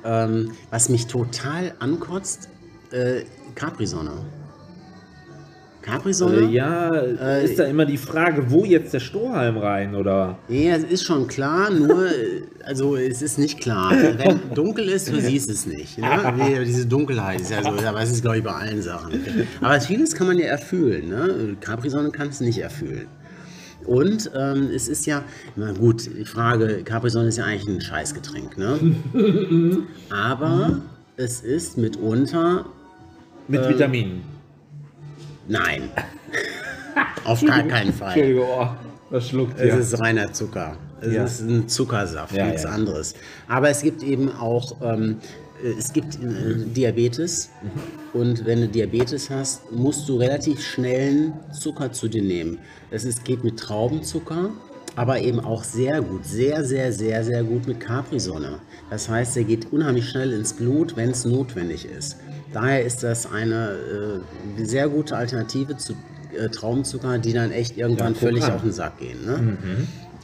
Ähm, 0.04 0.52
was 0.70 0.88
mich 0.88 1.06
total 1.06 1.74
ankotzt, 1.78 2.48
äh, 2.90 3.22
Capri-Sonne. 3.54 4.24
Capri-Sonne? 5.82 6.42
Äh, 6.48 6.52
ja, 6.52 6.90
Äh, 6.94 7.44
ist 7.44 7.58
da 7.58 7.64
immer 7.64 7.84
die 7.84 7.98
Frage, 7.98 8.50
wo 8.50 8.64
jetzt 8.64 8.94
der 8.94 9.00
Strohhalm 9.00 9.56
rein 9.58 9.94
oder? 9.94 10.38
Ja, 10.48 10.76
es 10.76 10.84
ist 10.84 11.04
schon 11.04 11.26
klar, 11.26 11.70
nur, 11.70 12.06
äh, 12.06 12.42
also 12.64 12.96
es 12.96 13.20
ist 13.20 13.38
nicht 13.38 13.60
klar. 13.60 13.90
Wenn 14.16 14.40
dunkel 14.54 14.88
ist, 14.88 15.10
du 15.10 15.20
siehst 15.20 15.50
es 15.50 15.66
nicht. 15.66 15.98
Ne? 15.98 16.62
Diese 16.66 16.86
Dunkelheit 16.86 17.40
ist 17.40 17.50
ja 17.50 17.62
so, 17.62 17.70
aber 17.70 18.00
es 18.00 18.12
ist, 18.12 18.22
glaube 18.22 18.38
ich, 18.38 18.44
bei 18.44 18.52
allen 18.52 18.80
Sachen. 18.80 19.20
Aber 19.60 19.80
vieles 19.80 20.14
kann 20.14 20.28
man 20.28 20.38
ja 20.38 20.46
erfüllen. 20.46 21.08
Ne? 21.08 21.56
Capri-Sonne 21.60 22.10
kann 22.10 22.28
es 22.28 22.40
nicht 22.40 22.58
erfüllen. 22.58 23.06
Und 23.84 24.30
ähm, 24.36 24.70
es 24.72 24.86
ist 24.88 25.06
ja, 25.06 25.24
na 25.56 25.72
gut, 25.72 26.06
die 26.06 26.24
Frage, 26.24 26.82
Capri-Sonne 26.84 27.28
ist 27.28 27.38
ja 27.38 27.44
eigentlich 27.44 27.66
ein 27.66 27.80
Scheißgetränk, 27.80 28.56
ne? 28.56 28.78
Aber 30.10 30.78
es 31.16 31.40
ist 31.40 31.78
mitunter, 31.78 32.66
Mit 33.48 33.68
Vitaminen. 33.68 34.22
Nein, 35.48 35.90
auf 37.24 37.44
gar 37.44 37.62
keinen 37.62 37.92
Fall. 37.92 38.12
Entschuldigung, 38.12 38.46
oh, 38.48 38.68
das 39.10 39.28
schluckt 39.28 39.58
Es 39.58 39.68
ja. 39.68 39.76
ist 39.76 40.00
reiner 40.00 40.32
Zucker. 40.32 40.76
Es 41.00 41.12
Ja. 41.12 41.24
ist 41.24 41.40
ein 41.40 41.68
Zuckersaft, 41.68 42.34
Ja, 42.34 42.46
nichts 42.46 42.64
anderes. 42.64 43.14
Aber 43.48 43.68
es 43.70 43.82
gibt 43.82 44.02
eben 44.02 44.30
auch, 44.30 44.76
ähm, 44.82 45.18
äh, 45.62 45.72
es 45.78 45.92
gibt 45.92 46.14
äh, 46.14 46.54
Diabetes. 46.74 47.50
Und 48.12 48.44
wenn 48.46 48.60
du 48.60 48.68
Diabetes 48.68 49.28
hast, 49.30 49.72
musst 49.72 50.08
du 50.08 50.16
relativ 50.16 50.62
schnellen 50.64 51.32
Zucker 51.52 51.90
zu 51.92 52.08
dir 52.08 52.22
nehmen. 52.22 52.58
Es 52.90 53.04
ist, 53.04 53.24
geht 53.24 53.42
mit 53.42 53.58
Traubenzucker, 53.58 54.50
aber 54.94 55.20
eben 55.20 55.40
auch 55.40 55.64
sehr 55.64 56.02
gut, 56.02 56.24
sehr, 56.24 56.62
sehr, 56.64 56.92
sehr, 56.92 57.24
sehr 57.24 57.42
gut 57.42 57.66
mit 57.66 57.80
Capri-Sonne. 57.80 58.58
Das 58.90 59.08
heißt, 59.08 59.36
er 59.38 59.44
geht 59.44 59.72
unheimlich 59.72 60.08
schnell 60.08 60.32
ins 60.32 60.52
Blut, 60.52 60.94
wenn 60.96 61.10
es 61.10 61.24
notwendig 61.24 61.86
ist. 61.86 62.16
Daher 62.52 62.84
ist 62.84 63.02
das 63.02 63.30
eine 63.30 63.70
äh, 64.60 64.64
sehr 64.64 64.88
gute 64.88 65.16
Alternative 65.16 65.76
zu 65.76 65.94
äh, 66.38 66.48
Traubenzucker, 66.48 67.18
die 67.18 67.32
dann 67.32 67.50
echt 67.50 67.76
irgendwann 67.78 68.12
Ja, 68.14 68.18
völlig 68.20 68.44
auf 68.44 68.62
den 68.62 68.72
Sack 68.72 68.98
gehen. 68.98 69.24
Ne? 69.24 69.56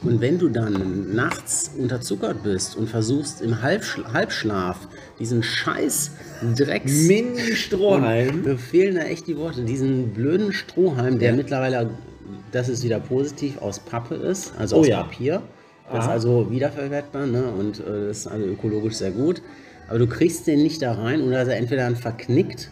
Und 0.01 0.21
wenn 0.21 0.39
du 0.39 0.47
dann 0.47 1.13
nachts 1.13 1.71
unterzuckert 1.77 2.41
bist 2.43 2.77
und 2.77 2.87
versuchst 2.89 3.41
im 3.41 3.61
Halbschl 3.61 4.05
Halbschlaf 4.13 4.87
diesen 5.19 5.43
scheiß 5.43 6.11
Drecks... 6.57 6.93
Mini-Strohhalm. 7.07 8.43
Mir 8.43 8.57
fehlen 8.57 8.95
da 8.95 9.01
echt 9.01 9.27
die 9.27 9.35
Worte. 9.37 9.63
Diesen 9.63 10.13
blöden 10.13 10.53
Strohhalm, 10.53 11.19
der 11.19 11.31
Ja. 11.31 11.35
mittlerweile, 11.35 11.89
das 12.51 12.69
ist 12.69 12.83
wieder 12.83 12.99
positiv, 13.01 13.57
aus 13.61 13.79
Pappe 13.79 14.15
ist, 14.15 14.53
also 14.57 14.77
Oh 14.77 14.79
aus 14.79 14.87
ja. 14.87 15.03
Papier. 15.03 15.41
Das 15.91 16.05
ist 16.05 16.09
Ah. 16.09 16.13
also 16.13 16.47
wiederverwertbar 16.51 17.25
ne? 17.25 17.43
und 17.51 17.79
äh, 17.85 18.11
ist 18.11 18.27
also 18.27 18.45
ökologisch 18.45 18.93
sehr 18.95 19.11
gut. 19.11 19.41
Aber 19.89 19.99
du 19.99 20.07
kriegst 20.07 20.47
den 20.47 20.63
nicht 20.63 20.81
da 20.81 20.93
rein 20.93 21.21
oder 21.21 21.41
ist 21.41 21.47
er 21.47 21.57
entweder 21.57 21.83
dann 21.83 21.95
verknickt 21.95 22.69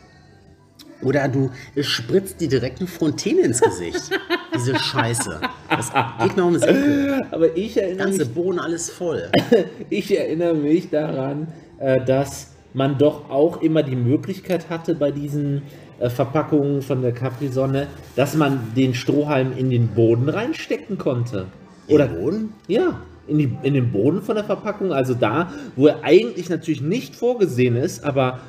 oder 1.02 1.28
du 1.28 1.52
spritzt 1.82 2.42
dir 2.42 2.48
direkt 2.48 2.80
eine 2.80 2.88
Fontäne 2.88 3.42
ins 3.42 3.62
Gesicht. 3.62 4.10
Diese 4.56 4.78
Scheiße. 4.78 5.40
Das 5.70 5.92
geht 6.22 6.36
mir 6.36 6.46
ums 6.46 6.64
Ekel. 6.64 7.24
Aber 7.32 7.56
ich 7.56 7.78
erinnere, 7.78 8.06
Ganze 8.06 8.26
mich, 8.26 8.34
Boden 8.34 8.60
alles 8.60 8.90
voll. 8.90 9.30
ich 9.90 10.18
erinnere 10.18 10.56
mich 10.56 10.90
daran, 10.90 11.48
äh, 11.80 12.04
dass 12.04 12.52
man 12.74 12.98
doch 12.98 13.30
auch 13.30 13.62
immer 13.62 13.84
die 13.84 13.96
Möglichkeit 13.96 14.70
hatte 14.70 14.96
bei 14.96 15.12
diesen 15.12 15.64
äh, 16.00 16.10
Verpackungen 16.10 16.82
von 16.82 17.02
der 17.02 17.12
Capri-Sonne, 17.12 17.88
dass 18.16 18.36
man 18.36 18.74
den 18.76 18.94
Strohhalm 18.94 19.56
in 19.56 19.70
den 19.70 19.90
Boden 19.90 20.30
reinstecken 20.30 20.98
konnte. 20.98 21.48
Oder 21.88 22.06
Im 22.08 22.16
Boden? 22.16 22.54
Ja, 22.68 23.02
in, 23.28 23.38
die, 23.38 23.58
in 23.64 23.74
den 23.74 23.92
Boden 23.92 24.22
von 24.22 24.36
der 24.36 24.44
Verpackung, 24.44 24.92
also 24.94 25.14
da, 25.14 25.52
wo 25.76 25.88
er 25.88 26.04
eigentlich 26.04 26.50
natürlich 26.50 26.82
nicht 26.82 27.16
vorgesehen 27.16 27.76
ist, 27.76 28.04
aber 28.04 28.40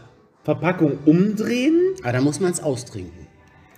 Verpackung 0.44 0.99
umdrehen, 1.04 1.78
Aber 2.02 2.12
da 2.12 2.20
muss 2.20 2.40
man 2.40 2.52
es 2.52 2.62
austrinken. 2.62 3.26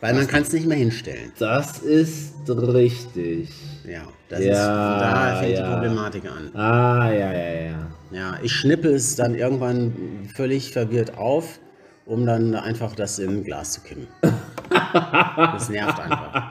Weil 0.00 0.14
man 0.14 0.26
kann 0.26 0.42
es 0.42 0.52
nicht 0.52 0.66
mehr 0.66 0.78
hinstellen. 0.78 1.33
das 1.38 1.80
ist 1.80 2.33
richtig. 2.49 3.50
Ja, 3.87 4.02
das 4.30 4.40
Ja, 4.40 4.47
ist, 4.47 4.57
da 4.57 5.37
fängt 5.40 5.59
ja. 5.59 5.66
die 5.66 5.73
Problematik 5.75 6.23
an. 6.25 6.54
Ah, 6.54 7.11
ja, 7.12 7.33
ja, 7.33 7.61
ja. 7.62 7.87
Ja, 8.12 8.38
ich 8.42 8.52
schnippe 8.52 8.88
es 8.88 9.16
dann 9.16 9.35
irgendwann 9.35 9.92
völlig 10.35 10.73
verwirrt 10.73 11.19
auf, 11.19 11.61
um 12.07 12.25
dann 12.25 12.54
einfach 12.54 12.95
das 12.95 13.19
in 13.19 13.28
ein 13.30 13.45
Glas 13.45 13.73
zu 13.73 13.83
kippen. 13.83 14.07
Das 14.71 15.69
nervt 15.69 16.00
einfach. 16.00 16.43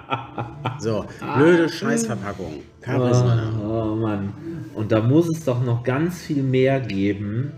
So, 0.80 1.06
blöde 1.38 1.70
Scheißverpackung. 1.70 2.62
Oh, 2.88 3.66
oh 3.66 3.96
Mann. 3.96 4.34
Und 4.76 4.92
da 4.92 5.02
muss 5.02 5.28
es 5.30 5.44
doch 5.46 5.62
noch 5.64 5.84
ganz 5.84 6.20
viel 6.20 6.44
mehr 6.44 6.80
geben. 6.80 7.52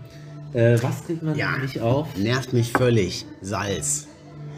Äh, 0.52 0.76
was 0.82 1.04
kriegt 1.04 1.22
man 1.22 1.36
Ja. 1.36 1.56
nicht 1.58 1.80
auf? 1.80 2.08
Nervt 2.16 2.52
mich 2.52 2.72
völlig. 2.72 3.26
Salz. 3.40 4.08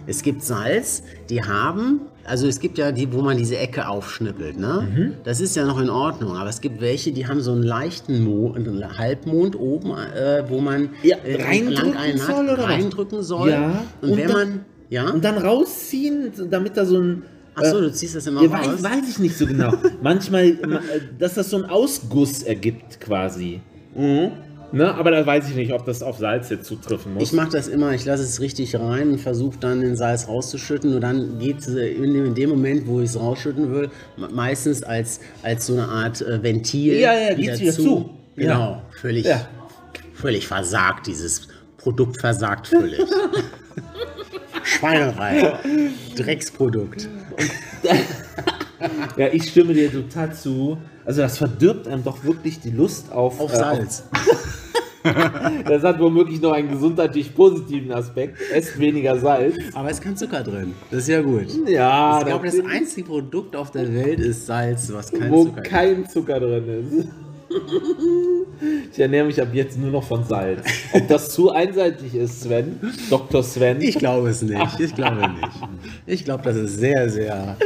Es 0.06 0.22
gibt 0.22 0.42
Salz, 0.42 1.02
die 1.30 1.42
haben, 1.42 2.00
also 2.24 2.46
es 2.46 2.60
gibt 2.60 2.76
ja 2.78 2.92
die, 2.92 3.10
wo 3.12 3.22
man 3.22 3.36
diese 3.38 3.56
Ecke 3.56 3.88
aufschnippelt, 3.88 4.58
ne? 4.58 4.86
Mhm. 4.94 5.12
Das 5.24 5.40
ist 5.40 5.56
ja 5.56 5.64
noch 5.64 5.80
in 5.80 5.88
Ordnung, 5.88 6.36
aber 6.36 6.50
es 6.50 6.60
gibt 6.60 6.80
welche, 6.82 7.12
die 7.12 7.26
haben 7.26 7.40
so 7.40 7.52
einen 7.52 7.62
leichten 7.62 8.22
Mo 8.22 8.52
einen 8.52 8.98
Halbmond 8.98 9.58
oben, 9.58 9.90
äh, 9.92 10.42
wo 10.48 10.60
man 10.60 10.90
Ja, 11.02 11.16
äh, 11.24 11.42
reindrücken 11.42 12.18
soll, 12.18 12.48
oder 12.50 12.64
reindrücken 12.64 13.22
soll. 13.22 13.50
Ja, 13.50 13.82
Und, 14.02 14.10
und 14.10 14.16
wenn 14.18 14.30
man, 14.32 14.64
ja, 14.90 15.08
Und 15.10 15.24
dann 15.24 15.38
rausziehen, 15.38 16.32
damit 16.50 16.76
da 16.76 16.84
so 16.84 16.98
ein. 17.00 17.22
achso, 17.54 17.78
äh, 17.78 17.82
du 17.82 17.92
ziehst 17.92 18.14
das 18.16 18.26
immer 18.26 18.42
ja, 18.42 18.48
raus. 18.50 18.82
weiß, 18.82 18.82
weiß 18.84 19.08
ich 19.10 19.18
nicht 19.18 19.36
so 19.36 19.46
genau. 19.46 19.72
Manchmal, 20.02 20.52
ma- 20.66 20.76
äh, 20.78 21.00
dass 21.18 21.34
das 21.34 21.50
so 21.50 21.56
einen 21.56 21.66
Ausguss 21.66 22.42
ergibt, 22.42 23.00
quasi. 23.00 23.60
Ne? 23.96 24.92
Aber 24.94 25.12
da 25.12 25.24
weiß 25.24 25.48
ich 25.50 25.54
nicht, 25.54 25.72
ob 25.72 25.86
das 25.86 26.02
auf 26.02 26.18
Salz 26.18 26.48
jetzt 26.50 26.66
zutreffen 26.66 27.14
muss. 27.14 27.22
Ich 27.22 27.32
mache 27.32 27.50
das 27.50 27.68
immer, 27.68 27.92
ich 27.92 28.04
lasse 28.04 28.24
es 28.24 28.40
richtig 28.40 28.74
rein 28.74 29.10
und 29.12 29.18
versuche 29.20 29.56
dann 29.60 29.80
den 29.80 29.94
Salz 29.94 30.26
rauszuschütten 30.26 30.92
und 30.96 31.00
dann 31.00 31.38
geht 31.38 31.60
es 31.60 31.68
in, 31.68 32.12
dem- 32.12 32.24
in 32.26 32.34
dem 32.34 32.50
Moment, 32.50 32.86
wo 32.88 32.98
ich 33.00 33.10
es 33.10 33.18
rausschütten 33.20 33.72
will, 33.72 33.88
me- 34.16 34.28
meistens 34.30 34.82
als, 34.82 35.20
als 35.44 35.66
so 35.66 35.74
eine 35.74 35.86
Art 35.86 36.20
äh, 36.22 36.42
Ventil. 36.42 36.94
Ja, 36.98 37.12
ja, 37.14 37.34
geht's 37.34 37.60
wieder 37.60 37.72
zu. 37.72 38.10
Genau, 38.34 38.58
Ja. 38.72 38.82
völlig, 39.00 39.26
Ja. 39.26 39.48
völlig 40.12 40.48
versagt, 40.48 41.06
dieses 41.06 41.46
Produkt 41.76 42.20
versagt 42.20 42.66
völlig. 42.66 42.98
Schweinerei, 44.84 45.52
Drecksprodukt. 46.14 47.08
ja, 49.16 49.28
ich 49.32 49.48
stimme 49.48 49.72
dir 49.72 49.90
total 49.90 50.34
zu. 50.34 50.76
Also 51.06 51.22
das 51.22 51.38
verdirbt 51.38 51.88
einem 51.88 52.04
doch 52.04 52.22
wirklich 52.22 52.60
die 52.60 52.70
Lust 52.70 53.10
auf, 53.10 53.40
Auf 53.40 53.52
äh, 53.52 53.56
Salz. 53.56 54.04
Das 55.68 55.82
hat 55.82 56.00
womöglich 56.00 56.40
noch 56.40 56.52
einen 56.52 56.70
gesundheitlich 56.70 57.34
positiven 57.34 57.92
Aspekt. 57.92 58.38
Esst 58.54 58.78
weniger 58.78 59.18
Salz. 59.18 59.54
Aber 59.74 59.90
es 59.90 59.98
ist 59.98 60.02
kein 60.02 60.16
Zucker 60.16 60.42
drin. 60.42 60.74
Das 60.90 61.00
ist 61.00 61.08
ja 61.08 61.20
gut. 61.20 61.44
Ja, 61.68 62.20
ich 62.20 62.26
glaube, 62.26 62.48
da- 62.50 62.56
das 62.56 62.64
einzige 62.66 63.06
Produkt 63.06 63.54
auf 63.54 63.70
der 63.70 63.92
Welt 63.94 64.18
ist 64.18 64.46
Salz, 64.46 64.90
was 64.94 65.12
kein 65.12 65.30
wo 65.30 65.44
Zucker 65.44 65.60
kein 65.60 66.08
Zucker 66.08 66.40
drin 66.40 66.64
ist. 66.90 67.08
Ich 68.92 68.98
ernähre 68.98 69.26
mich 69.26 69.40
ab 69.40 69.48
jetzt 69.52 69.78
nur 69.78 69.90
noch 69.90 70.04
von 70.04 70.24
Salz. 70.24 70.64
Ob 70.92 71.08
das 71.08 71.30
zu 71.30 71.50
einseitig 71.50 72.14
ist, 72.14 72.42
Sven, 72.42 72.78
Dr. 73.10 73.42
Sven, 73.42 73.80
Ich 73.80 73.98
glaube 73.98 74.28
es 74.28 74.42
nicht. 74.42 74.80
Ich 74.80 74.94
glaube 74.94 75.16
nicht. 75.28 75.50
Ich 76.06 76.24
glaube, 76.24 76.44
das 76.44 76.56
ist 76.56 76.78
sehr, 76.78 77.08
sehr 77.08 77.56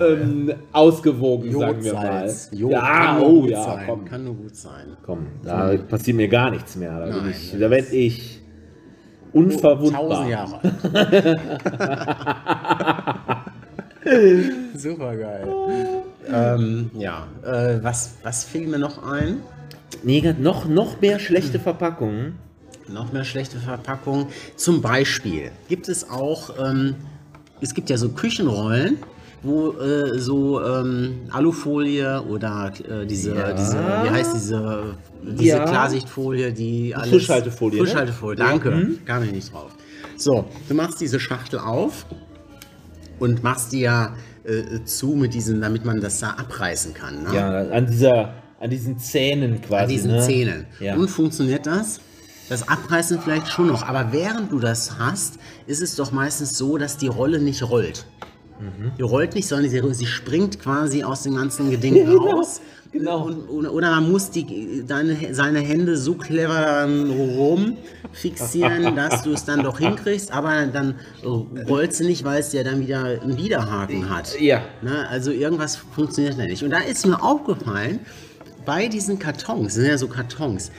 ähm, 0.00 0.52
ausgewogen, 0.72 1.58
sagen 1.58 1.82
wir 1.82 1.94
mal. 1.94 2.32
Jod 2.52 2.72
ja, 2.72 2.80
kann 2.80 3.18
nur 3.18 3.26
oh 3.28 3.40
gut 3.40 3.50
ja, 3.50 3.62
sein. 3.64 3.84
komm, 3.86 4.04
Kann 4.04 4.24
nur 4.24 4.34
gut 4.34 4.56
sein. 4.56 4.96
komm, 5.04 5.26
da 5.42 5.74
passiert 5.88 6.16
mir 6.16 6.28
gar 6.28 6.50
nichts 6.50 6.76
mehr. 6.76 6.98
Da, 6.98 7.06
Nein, 7.06 7.30
ich, 7.30 7.52
da 7.58 7.70
werde 7.70 7.88
ich 7.96 8.40
unverwundbar. 9.32 10.08
Tausend 10.08 10.30
Jahre 10.30 10.60
Super 14.76 15.16
geil. 15.16 15.48
Ähm, 16.32 16.90
ja, 16.94 17.26
äh, 17.44 17.82
was, 17.82 18.14
was 18.22 18.44
fiel 18.44 18.66
mir 18.66 18.78
noch 18.78 19.02
ein? 19.06 19.38
Nee, 20.02 20.34
noch, 20.38 20.66
noch 20.66 21.00
mehr 21.00 21.18
schlechte 21.18 21.58
Verpackungen. 21.58 22.36
Noch 22.88 23.12
mehr 23.12 23.24
schlechte 23.24 23.58
Verpackungen. 23.58 24.26
Zum 24.56 24.82
Beispiel 24.82 25.50
gibt 25.68 25.88
es 25.88 26.10
auch, 26.10 26.54
ähm, 26.58 26.96
es 27.60 27.74
gibt 27.74 27.88
ja 27.90 27.96
so 27.96 28.10
Küchenrollen, 28.10 28.98
wo 29.42 29.72
äh, 29.72 30.18
so 30.18 30.62
ähm, 30.62 31.20
Alufolie 31.30 32.22
oder 32.22 32.72
äh, 32.88 33.06
diese, 33.06 33.34
Ja. 33.34 33.52
diese, 33.52 33.76
wie 33.76 34.10
heißt 34.10 34.34
diese, 34.34 34.96
diese 35.22 35.56
Ja. 35.58 35.64
Klarsichtfolie, 35.64 36.52
die 36.52 36.94
alles... 36.94 37.10
Frischhaltefolie, 37.10 37.80
ne? 37.80 37.86
Frischhaltefolie, 37.86 38.38
Ja. 38.38 38.48
danke. 38.50 38.70
Mhm. 38.70 39.04
Kam 39.04 39.22
ich 39.22 39.32
nicht 39.32 39.52
drauf. 39.52 39.70
So, 40.16 40.46
du 40.68 40.74
machst 40.74 41.00
diese 41.00 41.20
Schachtel 41.20 41.58
auf 41.58 42.06
und 43.18 43.42
machst 43.42 43.72
die 43.72 43.80
ja 43.80 44.14
äh, 44.44 44.84
zu 44.84 45.08
mit 45.08 45.34
diesen, 45.34 45.60
damit 45.60 45.84
man 45.84 46.00
das 46.00 46.20
da 46.20 46.30
abreißen 46.30 46.94
kann. 46.94 47.24
Ne? 47.24 47.34
Ja, 47.34 47.68
an 47.70 47.86
dieser, 47.86 48.34
an 48.60 48.70
diesen 48.70 48.98
Zähnen 48.98 49.60
quasi. 49.62 49.82
An 49.82 49.88
diesen 49.88 50.10
ne? 50.12 50.20
Zähnen. 50.20 50.66
Ja. 50.80 50.96
Und 50.96 51.08
funktioniert 51.08 51.66
das? 51.66 52.00
Das 52.48 52.68
Abreißen 52.68 53.20
vielleicht 53.20 53.48
schon 53.48 53.68
noch, 53.68 53.82
aber 53.82 54.12
während 54.12 54.52
du 54.52 54.58
das 54.58 54.98
hast, 54.98 55.38
ist 55.66 55.80
es 55.80 55.96
doch 55.96 56.12
meistens 56.12 56.58
so, 56.58 56.76
dass 56.76 56.98
die 56.98 57.06
Rolle 57.06 57.40
nicht 57.40 57.62
rollt. 57.62 58.04
Mhm. 58.60 58.92
Die 58.98 59.02
rollt 59.02 59.34
nicht, 59.34 59.48
sondern 59.48 59.70
sie, 59.70 59.82
sie 59.94 60.06
springt 60.06 60.60
quasi 60.60 61.02
aus 61.02 61.22
dem 61.22 61.36
ganzen 61.36 61.70
Geding 61.70 61.94
genau. 62.06 62.18
raus. 62.18 62.60
Genau. 62.94 63.24
Und, 63.26 63.66
oder, 63.66 63.90
man 63.90 64.08
muss 64.08 64.30
die, 64.30 64.84
deine, 64.86 65.34
seine 65.34 65.58
Hände 65.58 65.96
so 65.96 66.14
clever 66.14 66.84
rum 66.84 67.76
fixieren, 68.12 68.94
dass 68.96 69.24
du 69.24 69.32
es 69.32 69.44
dann 69.44 69.64
doch 69.64 69.80
hinkriegst, 69.80 70.32
aber 70.32 70.66
dann 70.66 70.94
rollt 71.68 71.92
sie 71.92 72.06
nicht, 72.06 72.22
weil 72.22 72.38
es 72.38 72.52
ja 72.52 72.62
dann 72.62 72.80
wieder 72.80 73.20
einen 73.20 73.36
Widerhaken 73.36 74.08
hat. 74.08 74.40
Ja. 74.40 74.62
Ne, 74.80 75.08
also 75.08 75.32
irgendwas 75.32 75.74
funktioniert 75.74 76.38
da 76.38 76.44
nicht. 76.44 76.62
Und 76.62 76.70
da 76.70 76.78
ist 76.78 77.04
mir 77.04 77.20
aufgefallen, 77.20 77.98
bei 78.64 78.86
diesen 78.86 79.18
Kartons, 79.18 79.66
das 79.66 79.74
sind 79.74 79.86
ja 79.86 79.98
so 79.98 80.06
Kartons, 80.06 80.70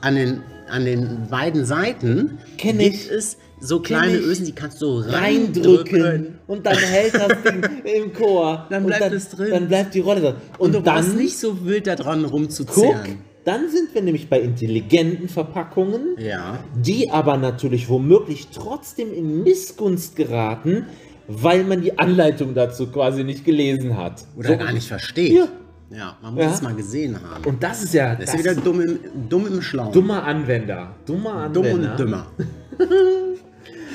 an 0.00 0.16
den, 0.16 0.42
an 0.68 0.84
den 0.84 1.28
beiden 1.30 1.64
Seiten 1.64 2.38
Kenn 2.58 2.78
gibt 2.78 2.96
ich. 2.96 3.10
es 3.10 3.36
so 3.60 3.80
kleine. 3.80 4.16
Ösen, 4.18 4.46
die 4.46 4.52
kannst 4.52 4.80
du 4.82 4.98
reindrücken 5.00 6.02
reindrücken. 6.02 6.38
und 6.46 6.64
dann 6.66 6.76
hält 6.76 7.14
das 7.14 7.32
Ding 7.42 7.62
im 7.84 8.12
Chor. 8.12 8.66
Dann 8.70 8.86
bleibt 8.86 9.02
dann, 9.02 9.12
es 9.12 9.28
drin. 9.28 9.50
Dann 9.50 9.68
bleibt 9.68 9.94
die 9.94 10.00
Rolle 10.00 10.20
drin. 10.20 10.34
Und, 10.58 10.66
Und, 10.68 10.74
du 10.74 10.80
dann 10.82 11.16
nicht 11.16 11.38
so 11.38 11.64
wild 11.66 11.86
da 11.86 11.94
dran 11.96 12.22
guck, 12.24 12.32
rumzuzehren. 12.32 13.18
dann 13.44 13.68
sind 13.68 13.94
wir 13.94 14.02
nämlich 14.02 14.28
bei 14.28 14.40
intelligenten 14.40 15.28
Verpackungen, 15.28 16.16
Ja. 16.18 16.58
die 16.76 17.10
aber 17.10 17.36
natürlich 17.36 17.88
womöglich 17.88 18.48
trotzdem 18.52 19.12
in 19.12 19.42
Missgunst 19.42 20.16
geraten, 20.16 20.86
weil 21.28 21.62
man 21.64 21.80
die 21.82 21.98
Anleitung 21.98 22.54
dazu 22.54 22.86
quasi 22.88 23.24
nicht 23.24 23.44
gelesen 23.44 23.96
hat. 23.96 24.24
Oder 24.36 24.48
So- 24.48 24.56
gar 24.56 24.72
nicht 24.72 24.88
versteht. 24.88 25.32
Ja. 25.32 25.48
Ja, 25.92 26.16
man 26.22 26.34
muss 26.34 26.44
Ja. 26.44 26.50
es 26.52 26.62
mal 26.62 26.74
gesehen 26.74 27.16
haben. 27.20 27.44
Und 27.46 27.62
das 27.64 27.82
ist 27.82 27.92
ja, 27.94 28.14
das 28.14 28.26
das 28.26 28.34
ist 28.36 28.40
wieder 28.44 28.54
dumm 28.54 28.80
im, 28.80 28.98
dumm 29.28 29.46
im 29.48 29.60
Schlauen. 29.60 29.92
dummer 29.92 30.22
Anwender. 30.22 30.94
Dummer 31.04 31.48
Dumm 31.52 31.64
Anwender. 31.66 31.90
und 31.90 31.98
dümmer. 31.98 32.26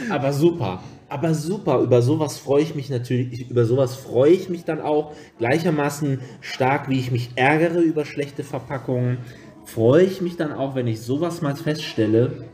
Aber 0.09 0.33
super. 0.33 0.83
Aber 1.07 1.33
super, 1.35 1.81
über 1.81 2.01
sowas 2.01 2.39
freue 2.39 2.63
ich 2.63 2.75
mich 2.75 2.89
natürlich, 2.89 3.49
über 3.49 3.65
sowas 3.65 3.95
freue 3.95 4.31
ich 4.31 4.49
mich 4.49 4.65
dann 4.65 4.81
auch 4.81 5.13
gleichermaßen 5.37 6.19
stark, 6.41 6.89
wie 6.89 6.99
ich 6.99 7.11
mich 7.11 7.29
ärgere 7.35 7.79
über 7.79 8.05
schlechte 8.05 8.43
Verpackungen, 8.43 9.19
freue 9.65 10.03
ich 10.03 10.21
mich 10.21 10.35
dann 10.35 10.51
auch, 10.51 10.75
wenn 10.75 10.87
ich 10.87 11.01
sowas 11.01 11.41
mal 11.41 11.55
feststelle, 11.55 12.45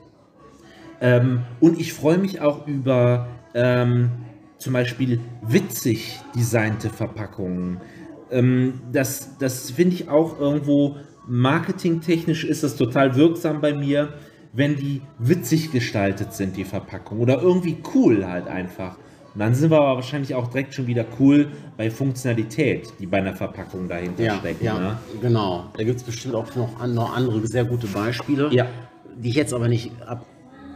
Ähm, 1.01 1.41
und 1.59 1.79
ich 1.79 1.93
freue 1.93 2.17
mich 2.17 2.41
auch 2.41 2.67
über 2.67 3.27
ähm, 3.55 4.11
zum 4.57 4.73
Beispiel 4.73 5.19
witzig 5.41 6.19
designte 6.35 6.89
Verpackungen. 6.89 7.81
Ähm, 8.29 8.81
das 8.91 9.37
das 9.39 9.71
finde 9.71 9.95
ich 9.95 10.09
auch 10.09 10.39
irgendwo 10.39 10.97
marketingtechnisch 11.27 12.43
ist 12.43 12.63
das 12.63 12.75
total 12.75 13.15
wirksam 13.15 13.61
bei 13.61 13.73
mir, 13.73 14.13
wenn 14.53 14.75
die 14.75 15.01
witzig 15.19 15.71
gestaltet 15.71 16.33
sind, 16.33 16.57
die 16.57 16.63
Verpackung. 16.65 17.19
Oder 17.19 17.41
irgendwie 17.41 17.77
cool 17.95 18.25
halt 18.27 18.47
einfach. 18.47 18.97
Und 19.33 19.39
dann 19.39 19.55
sind 19.55 19.71
wir 19.71 19.77
aber 19.77 19.95
wahrscheinlich 19.95 20.35
auch 20.35 20.47
direkt 20.47 20.73
schon 20.73 20.87
wieder 20.87 21.05
cool 21.19 21.47
bei 21.77 21.89
Funktionalität, 21.89 22.91
die 22.99 23.05
bei 23.05 23.19
einer 23.19 23.33
Verpackung 23.33 23.87
dahinter 23.87 24.23
Ja, 24.23 24.35
stecken. 24.39 24.65
ja 24.65 24.77
Ne? 24.77 24.97
genau. 25.21 25.65
Da 25.77 25.83
gibt 25.85 25.97
es 25.99 26.03
bestimmt 26.03 26.35
auch 26.35 26.53
noch, 26.55 26.79
an- 26.81 26.93
noch 26.93 27.15
andere 27.15 27.47
sehr 27.47 27.63
gute 27.63 27.87
Beispiele, 27.87 28.49
Ja. 28.53 28.67
die 29.15 29.29
ich 29.29 29.35
jetzt 29.35 29.53
aber 29.53 29.69
nicht 29.69 29.91
ab, 30.05 30.25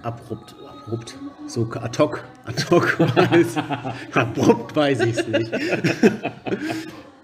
abrupt, 0.04 0.56
abrupt, 0.70 1.20
so 1.48 1.70
ad 1.74 1.98
hoc, 2.02 2.24
ad 2.46 2.64
hoc 2.72 2.98
weiß. 3.00 3.58
abrupt 4.14 4.74
weiß 4.74 5.02
ich 5.02 5.18
es 5.18 5.28
nicht. 5.28 5.52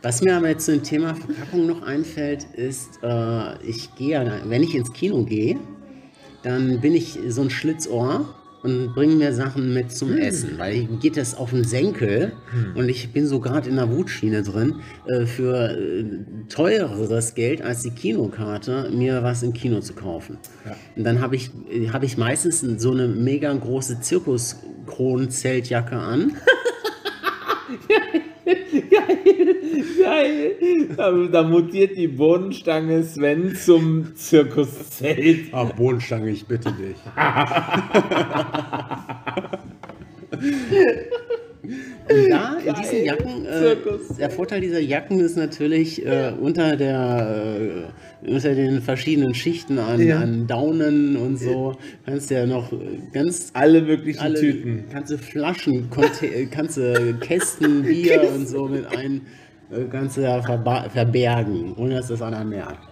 Was 0.01 0.21
mir 0.21 0.35
aber 0.35 0.49
jetzt 0.49 0.65
zu 0.65 0.71
dem 0.73 0.83
Thema 0.83 1.13
Verpackung 1.15 1.67
noch 1.67 1.83
einfällt, 1.83 2.43
ist, 2.55 2.99
äh, 3.03 3.61
ich 3.63 3.93
gehe, 3.95 4.21
ja- 4.21 4.31
wenn 4.45 4.63
ich 4.63 4.73
ins 4.75 4.91
Kino 4.91 5.23
gehe, 5.23 5.57
dann 6.43 6.81
bin 6.81 6.95
ich 6.95 7.19
so 7.27 7.41
ein 7.41 7.49
Schlitzohr 7.49 8.25
und 8.63 8.93
bringe 8.93 9.15
mir 9.15 9.33
Sachen 9.33 9.73
mit 9.73 9.91
zum 9.91 10.15
Essen, 10.17 10.59
weil 10.59 10.85
geht 10.99 11.17
das 11.17 11.35
auf 11.35 11.49
den 11.49 11.63
Senkel 11.63 12.33
und 12.75 12.89
ich 12.89 13.11
bin 13.11 13.25
so 13.25 13.39
gerade 13.39 13.69
in 13.69 13.75
der 13.75 13.91
Wutschiene 13.91 14.43
drin, 14.43 14.75
äh, 15.07 15.25
für 15.25 15.71
äh, 15.71 16.05
teureres 16.47 17.33
Geld 17.33 17.61
als 17.61 17.81
die 17.81 17.91
Kinokarte 17.91 18.91
mir 18.93 19.23
was 19.23 19.41
im 19.43 19.53
Kino 19.53 19.79
zu 19.79 19.93
kaufen. 19.93 20.37
Und 20.95 21.03
dann 21.03 21.21
habe 21.21 21.35
ich, 21.35 21.49
hab 21.91 22.03
ich 22.03 22.17
meistens 22.17 22.61
so 22.81 22.91
eine 22.91 23.07
mega 23.07 23.51
große 23.51 23.99
Zirkuskronenzeltjacke 24.01 25.95
an. 25.95 26.33
Geil. 30.21 30.87
Da, 30.97 31.11
da 31.31 31.43
mutiert 31.43 31.97
die 31.97 32.07
Bodenstange 32.07 33.03
Sven 33.03 33.55
zum 33.55 34.15
Zirkuszelt. 34.15 35.53
Ah, 35.53 35.63
Bohnenstange, 35.65 36.29
ich 36.31 36.45
bitte 36.45 36.71
dich. 36.71 36.97
Und 42.09 42.29
da, 42.29 42.57
in 42.57 42.73
diesen 42.73 43.05
Jacken, 43.05 43.45
äh, 43.45 43.75
der 44.17 44.29
Vorteil 44.31 44.61
dieser 44.61 44.79
Jacken 44.79 45.19
ist 45.19 45.37
natürlich 45.37 46.03
äh, 46.05 46.33
unter 46.39 46.75
der 46.75 47.85
äh, 48.23 48.29
unter 48.31 48.53
den 48.55 48.81
verschiedenen 48.81 49.33
Schichten 49.35 49.77
an, 49.79 50.01
Ja. 50.01 50.19
an 50.19 50.47
Daunen 50.47 51.15
und 51.15 51.37
so, 51.37 51.75
kannst 52.05 52.29
du 52.31 52.35
ja 52.35 52.45
noch 52.45 52.71
äh, 52.73 52.77
ganz 53.13 53.51
Alle 53.53 53.81
möglichen 53.81 54.19
alle 54.19 54.39
Tüten. 54.39 54.85
kannst 54.91 55.11
du 55.11 55.17
Flaschen, 55.17 55.89
kannst 56.51 56.77
du 56.77 57.13
Kästen 57.21 57.83
Bier 57.83 58.29
und 58.35 58.47
so 58.47 58.65
mit 58.67 58.85
ein 58.97 59.21
kannst 59.89 60.17
du 60.17 60.21
ja 60.21 60.41
verbergen, 60.41 61.73
ohne 61.75 61.95
dass 61.95 62.07
das 62.07 62.21
einer 62.21 62.43
merkt. 62.43 62.87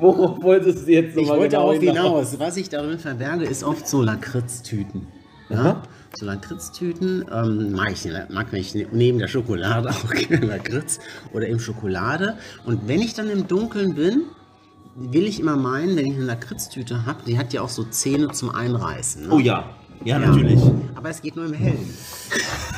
Worauf 0.00 0.42
wolltest 0.42 0.86
du 0.86 0.92
jetzt 0.92 1.16
Ich 1.16 1.22
nochmal 1.22 1.40
wollte 1.40 1.56
genau 1.56 1.68
auf 1.68 1.78
hinaus. 1.78 2.38
Was 2.38 2.56
ich 2.56 2.68
darin 2.68 2.98
verberge, 2.98 3.44
ist 3.44 3.62
oft 3.62 3.86
so 3.86 4.02
Lakritztüten. 4.02 5.06
Ja? 5.50 5.82
So 6.16 6.26
Lakritztüten 6.26 7.26
ähm, 7.32 7.72
mag 7.72 7.92
ich, 7.92 8.08
mag 8.30 8.52
ich 8.52 8.74
neben 8.74 9.18
der 9.18 9.28
Schokolade 9.28 9.90
auch 9.90 10.10
gerne 10.10 10.46
Lakritz 10.46 11.00
oder 11.32 11.48
eben 11.48 11.60
Schokolade. 11.60 12.36
Und 12.64 12.88
wenn 12.88 13.00
ich 13.00 13.14
dann 13.14 13.28
im 13.28 13.46
Dunkeln 13.46 13.94
bin, 13.94 14.22
will 14.96 15.24
ich 15.24 15.38
immer 15.40 15.56
meinen, 15.56 15.96
wenn 15.96 16.06
ich 16.06 16.16
eine 16.16 16.24
Lakritztüte 16.24 17.06
habe, 17.06 17.20
die 17.26 17.38
hat 17.38 17.52
ja 17.52 17.62
auch 17.62 17.68
so 17.68 17.84
Zähne 17.84 18.28
zum 18.32 18.50
Einreißen. 18.50 19.28
Ne? 19.28 19.34
Oh 19.34 19.38
ja. 19.38 19.76
Ja, 20.02 20.18
natürlich. 20.18 20.60
Aber 20.94 21.10
es 21.10 21.20
geht 21.20 21.36
nur 21.36 21.44
im 21.44 21.52
Hellen. 21.52 21.94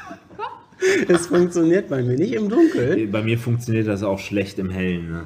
es 1.08 1.28
funktioniert 1.28 1.90
bei 1.90 2.02
mir 2.04 2.18
nicht 2.18 2.34
im 2.34 2.50
Dunkeln. 2.50 3.12
Bei 3.12 3.22
mir 3.24 3.38
funktioniert 3.38 3.88
das 3.88 4.04
auch 4.04 4.20
schlecht 4.20 4.60
im 4.60 4.70
Hellen. 4.70 5.12
Ne? 5.12 5.24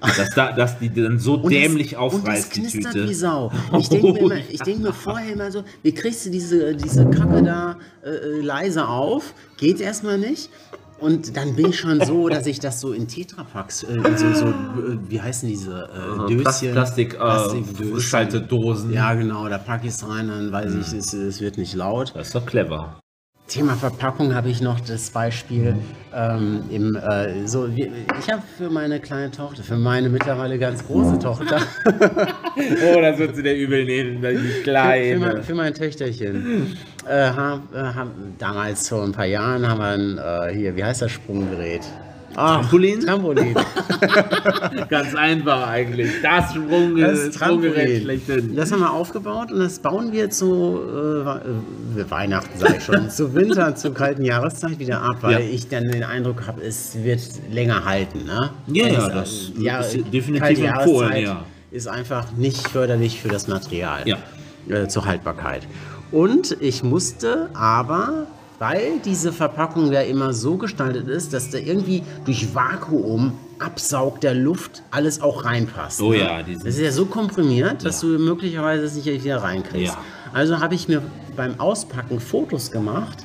Dass, 0.00 0.30
da, 0.34 0.50
dass 0.52 0.78
die 0.80 0.92
dann 0.92 1.18
so 1.20 1.34
Und 1.34 1.52
dämlich 1.52 1.90
das, 1.90 1.98
aufreißt, 2.00 2.26
und 2.56 2.64
das 2.64 2.72
die 2.72 2.78
knistert 2.78 2.92
Tüte. 2.94 3.08
wie 3.08 3.14
Sau. 3.14 3.52
Ich 3.78 3.88
denke 3.88 4.12
mir, 4.12 4.20
Oh, 4.20 4.26
immer- 4.26 4.40
ich 4.50 4.60
denk 4.60 4.80
mir 4.80 4.92
vorher 4.92 5.32
immer 5.32 5.52
so, 5.52 5.62
wie 5.82 5.92
kriegst 5.94 6.26
du 6.26 6.30
diese, 6.30 6.74
diese 6.74 7.08
Kacke 7.08 7.42
da 7.42 7.78
äh, 8.04 8.10
äh, 8.10 8.40
leise 8.40 8.88
auf? 8.88 9.32
Geht 9.58 9.80
erstmal 9.80 10.18
nicht. 10.18 10.50
Und 10.98 11.36
dann 11.36 11.56
bin 11.56 11.70
ich 11.70 11.78
schon 11.80 12.00
so, 12.04 12.28
dass 12.28 12.46
ich 12.46 12.60
das 12.60 12.80
so 12.80 12.92
in 12.92 13.08
Tetrapacks, 13.08 13.82
äh, 13.82 13.98
so, 14.16 14.32
so 14.34 14.46
äh, 14.46 14.52
wie 15.08 15.20
heißen 15.20 15.48
diese 15.48 15.88
äh, 15.92 16.28
Döschen? 16.28 16.72
Plastik, 16.72 17.14
äh, 17.14 17.16
Plastikdöschen. 17.16 18.00
Schaltedosen. 18.00 18.92
Ja, 18.92 19.14
genau, 19.14 19.48
da 19.48 19.58
packe 19.58 19.86
ich 19.88 19.94
es 19.94 20.08
rein, 20.08 20.28
dann 20.28 20.52
weiß 20.52 20.72
ich, 20.74 20.92
es, 20.96 21.12
es 21.12 21.40
wird 21.40 21.58
nicht 21.58 21.74
laut. 21.74 22.12
Das 22.14 22.28
ist 22.28 22.34
doch 22.36 22.46
clever. 22.46 23.00
Thema 23.48 23.74
Verpackung 23.74 24.34
habe 24.34 24.48
ich 24.48 24.62
noch 24.62 24.80
das 24.80 25.10
Beispiel 25.10 25.76
ähm, 26.14 26.64
im 26.70 26.96
äh, 26.96 27.46
so 27.46 27.74
wie, 27.74 27.90
ich 28.18 28.30
habe 28.30 28.42
für 28.56 28.70
meine 28.70 29.00
kleine 29.00 29.30
Tochter, 29.30 29.62
für 29.62 29.76
meine 29.76 30.08
mittlerweile 30.08 30.58
ganz 30.58 30.86
große 30.86 31.18
Tochter, 31.18 31.60
Oh, 32.56 33.00
das 33.00 33.18
wird 33.18 33.36
sie 33.36 33.42
der 33.42 33.56
übel 33.56 33.84
nehmen, 33.84 34.22
die 34.22 34.26
für, 34.26 34.32
mein, 34.32 34.62
Kleine. 34.62 35.42
für 35.42 35.54
mein 35.54 35.74
Töchterchen, 35.74 36.76
äh, 37.06 37.30
haben, 37.30 37.68
äh, 37.74 37.78
haben, 37.78 38.10
damals 38.38 38.88
vor 38.88 39.02
ein 39.02 39.12
paar 39.12 39.26
Jahren 39.26 39.68
haben 39.68 39.78
wir 39.78 39.86
ein, 39.86 40.50
äh, 40.50 40.54
hier, 40.54 40.76
wie 40.76 40.84
heißt 40.84 41.02
das 41.02 41.10
Sprunggerät? 41.10 41.82
Ah, 42.34 42.58
Trampolin? 42.60 43.00
Trampolin. 43.00 43.54
Ganz 44.88 45.14
einfach 45.14 45.68
eigentlich. 45.68 46.10
Das 46.22 46.52
Sprung, 46.54 46.96
Das 46.96 47.34
Sprunggerät 47.34 48.02
schlechthin. 48.02 48.56
Das 48.56 48.72
haben 48.72 48.80
wir 48.80 48.90
aufgebaut 48.92 49.52
und 49.52 49.60
das 49.60 49.78
bauen 49.78 50.12
wir 50.12 50.30
zu 50.30 50.80
äh, 51.26 52.00
äh, 52.00 52.10
Weihnachten, 52.10 52.58
sage 52.58 52.76
ich 52.78 52.84
schon, 52.84 53.10
zu 53.10 53.34
Winter, 53.34 53.74
zur 53.76 53.94
kalten 53.94 54.24
Jahreszeit 54.24 54.78
wieder 54.78 55.02
ab, 55.02 55.16
weil 55.20 55.32
Ja. 55.32 55.38
ich 55.40 55.68
dann 55.68 55.88
den 55.90 56.04
Eindruck 56.04 56.46
habe, 56.46 56.62
es 56.62 57.02
wird 57.02 57.20
länger 57.50 57.84
halten. 57.84 58.24
Ne? 58.24 58.50
Ja, 58.68 58.86
ja, 58.88 59.06
Es, 59.08 59.12
das 59.14 59.52
äh, 59.58 59.62
ja, 59.62 59.80
ist 59.80 59.98
definitiv 60.12 60.62
empfohlen, 60.64 61.16
ja. 61.22 61.44
Ist 61.70 61.88
einfach 61.88 62.32
nicht 62.32 62.68
förderlich 62.68 63.20
für 63.22 63.28
das 63.28 63.48
Material, 63.48 64.02
Ja. 64.06 64.16
äh, 64.68 64.88
zur 64.88 65.06
Haltbarkeit. 65.06 65.62
Und 66.10 66.56
ich 66.60 66.82
musste 66.82 67.48
aber, 67.54 68.26
weil 68.62 69.00
diese 69.04 69.32
Verpackung 69.32 69.90
ja 69.90 70.02
immer 70.02 70.32
so 70.32 70.56
gestaltet 70.56 71.08
ist, 71.08 71.32
dass 71.32 71.50
da 71.50 71.58
irgendwie 71.58 72.04
durch 72.24 72.54
Vakuum 72.54 73.32
Absaug 73.58 74.20
der 74.20 74.34
Luft 74.34 74.84
alles 74.92 75.20
auch 75.20 75.44
reinpasst. 75.44 76.00
Oh 76.00 76.10
ne? 76.10 76.18
ja, 76.18 76.42
Das 76.44 76.62
ist 76.62 76.78
ja 76.78 76.92
so 76.92 77.06
komprimiert, 77.06 77.84
dass 77.84 77.98
du 77.98 78.06
möglicherweise 78.06 78.84
es 78.84 78.94
nicht 78.94 79.24
wieder 79.24 79.38
reinkriegst. 79.38 79.94
Ja. 79.94 80.04
Also 80.32 80.60
habe 80.60 80.76
ich 80.76 80.86
mir 80.86 81.02
beim 81.34 81.58
Auspacken 81.58 82.20
Fotos 82.20 82.70
gemacht, 82.70 83.24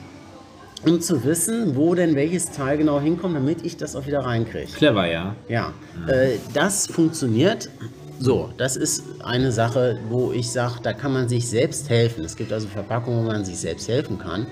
um 0.84 1.02
zu 1.02 1.23
wissen, 1.23 1.76
wo 1.76 1.93
denn 1.93 2.15
welches 2.15 2.50
Teil 2.50 2.80
genau 2.80 3.00
hinkommt, 3.00 3.36
damit 3.36 3.63
ich 3.63 3.78
das 3.78 3.95
auch 3.95 4.08
wieder 4.08 4.21
reinkriege. 4.21 4.71
Clever, 4.71 5.06
ja. 5.06 5.36
Ja, 5.47 5.71
äh, 6.08 6.38
das 6.56 6.88
funktioniert. 6.88 7.69
So, 8.20 8.50
das 8.58 8.76
ist 8.76 9.04
eine 9.24 9.52
Sache, 9.52 10.00
wo 10.10 10.32
ich 10.32 10.50
sage, 10.50 10.76
da 10.82 10.94
kann 10.94 11.14
man 11.14 11.30
sich 11.30 11.48
selbst 11.48 11.90
helfen. 11.90 12.26
Es 12.26 12.36
gibt 12.36 12.52
also 12.52 12.68
Verpackungen, 12.68 13.24
wo 13.26 13.28
man 13.28 13.46
sich 13.46 13.58
selbst 13.58 13.88
helfen 13.88 14.18
kann. 14.18 14.48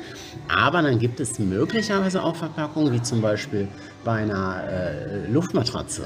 Aber 0.47 0.81
dann 0.81 0.99
gibt 0.99 1.19
es 1.19 1.39
möglicherweise 1.39 2.21
auch 2.23 2.35
Verpackungen, 2.35 2.93
wie 2.93 3.01
zum 3.01 3.21
Beispiel 3.21 3.67
bei 4.03 4.17
einer 4.17 4.63
äh, 4.69 5.31
Luftmatratze. 5.31 6.03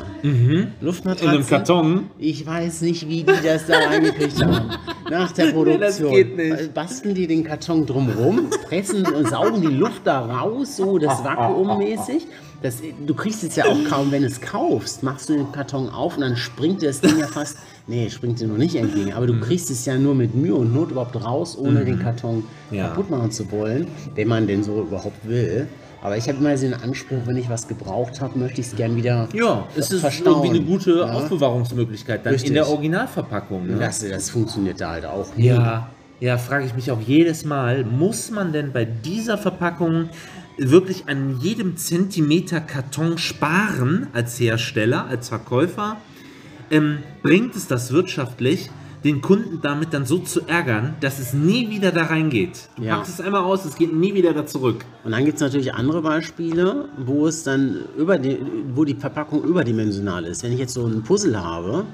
Luftmatratze. 0.79 1.25
In 1.25 1.31
einem 1.31 1.45
Karton. 1.47 2.09
Ich 2.17 2.45
weiß 2.45 2.81
nicht, 2.81 3.07
wie 3.09 3.23
die 3.23 3.43
das 3.43 3.67
da 3.67 3.77
reingekriegt 3.77 4.41
haben. 4.41 4.71
Nach 5.09 5.31
der 5.33 5.47
Produktion. 5.51 5.79
das 5.81 5.99
geht 5.99 6.37
nicht. 6.37 6.73
Basteln 6.73 7.13
die 7.13 7.27
den 7.27 7.43
Karton 7.43 7.85
drumrum, 7.85 8.49
pressen 8.69 9.05
und 9.05 9.27
saugen 9.27 9.61
die 9.61 9.67
Luft 9.67 10.03
da 10.05 10.21
raus, 10.21 10.77
so 10.77 10.97
das 10.97 11.21
vakuummäßig. 11.23 12.25
Das, 12.61 12.77
du 13.07 13.13
kriegst 13.13 13.43
es 13.45 13.55
ja 13.55 13.65
auch 13.65 13.77
kaum, 13.89 14.11
wenn 14.11 14.21
du 14.23 14.27
es 14.27 14.41
kaufst, 14.41 15.01
machst 15.01 15.29
du 15.29 15.33
den 15.33 15.49
Karton 15.53 15.87
auf 15.89 16.15
und 16.15 16.21
dann 16.21 16.35
springt 16.35 16.81
dir 16.81 16.87
das 16.87 16.99
Ding 16.99 17.17
ja 17.17 17.27
fast, 17.31 17.57
nee, 17.87 18.09
springt 18.09 18.39
dir 18.41 18.47
noch 18.47 18.57
nicht 18.57 18.75
entgegen, 18.75 19.13
aber 19.13 19.27
du 19.27 19.33
Mhm. 19.33 19.41
kriegst 19.41 19.71
es 19.71 19.85
ja 19.85 19.97
nur 19.97 20.13
mit 20.13 20.35
Mühe 20.35 20.55
und 20.55 20.73
Not 20.73 20.91
überhaupt 20.91 21.15
raus, 21.23 21.57
ohne 21.57 21.85
den 21.85 21.99
Karton 21.99 22.43
Ja. 22.69 22.89
kaputt 22.89 23.09
machen 23.09 23.31
zu 23.31 23.49
wollen, 23.51 23.87
wenn 24.15 24.27
man 24.27 24.45
den 24.45 24.63
so 24.63 24.81
überhaupt 24.81 25.25
will. 25.27 25.67
Aber 26.01 26.15
ich 26.17 26.27
habe 26.27 26.37
immer 26.37 26.57
so 26.57 26.65
den 26.65 26.73
Anspruch, 26.75 27.19
wenn 27.25 27.35
ich 27.37 27.49
was 27.49 27.67
gebraucht 27.67 28.19
habe, 28.21 28.37
möchte 28.39 28.59
ich 28.61 28.67
es 28.67 28.75
gern 28.75 28.95
wieder 28.95 29.27
Ja, 29.33 29.65
es 29.77 29.91
ist 29.91 30.01
verstauen. 30.01 30.43
irgendwie 30.45 30.57
eine 30.59 30.65
gute 30.65 30.99
Ja. 30.99 31.11
Aufbewahrungsmöglichkeit 31.13 32.25
dann 32.25 32.33
Richtig. 32.33 32.49
in 32.49 32.55
der 32.55 32.67
Originalverpackung. 32.69 33.67
Ne? 33.67 33.77
Das, 33.79 33.99
das 33.99 34.29
funktioniert 34.29 34.79
da 34.81 34.91
halt 34.91 35.05
auch. 35.05 35.35
nie. 35.35 35.45
Ja, 35.47 35.89
ja, 36.21 36.37
frage 36.37 36.65
ich 36.65 36.73
mich 36.75 36.91
auch 36.91 36.99
jedes 37.01 37.45
Mal, 37.45 37.83
muss 37.85 38.31
man 38.31 38.51
denn 38.53 38.71
bei 38.73 38.83
dieser 38.85 39.37
Verpackung 39.37 40.09
wirklich 40.59 41.07
an 41.07 41.39
jedem 41.39 41.77
Zentimeter 41.77 42.59
Karton 42.59 43.17
sparen 43.17 44.07
als 44.13 44.39
Hersteller, 44.39 45.05
als 45.07 45.29
Verkäufer? 45.29 45.97
Ähm, 46.71 46.99
bringt 47.23 47.55
es 47.55 47.67
das 47.67 47.91
wirtschaftlich, 47.91 48.69
den 49.03 49.21
Kunden 49.21 49.59
damit 49.61 49.93
dann 49.93 50.05
so 50.05 50.19
zu 50.19 50.41
ärgern, 50.47 50.95
dass 50.99 51.19
es 51.19 51.33
nie 51.33 51.69
wieder 51.69 51.91
da 51.91 52.03
reingeht? 52.03 52.67
Du 52.75 52.83
Ja. 52.83 52.97
packst 52.97 53.13
es 53.19 53.21
einmal 53.25 53.41
aus, 53.43 53.63
es 53.65 53.75
geht 53.75 53.93
nie 53.93 54.13
wieder 54.13 54.33
da 54.33 54.45
zurück. 54.45 54.83
Und 55.05 55.11
dann 55.11 55.23
gibt 55.23 55.35
es 55.37 55.41
natürlich 55.41 55.73
andere 55.73 56.01
Beispiele, 56.01 56.89
wo 56.97 57.25
es 57.25 57.43
dann 57.43 57.77
über 57.97 58.17
die, 58.17 58.37
wo 58.75 58.83
die 58.83 58.95
Verpackung 58.95 59.43
überdimensional 59.43 60.25
ist. 60.25 60.43
Wenn 60.43 60.51
ich 60.51 60.59
jetzt 60.59 60.73
so 60.73 60.85
ein 60.85 61.01
Puzzle 61.01 61.41
habe, 61.41 61.85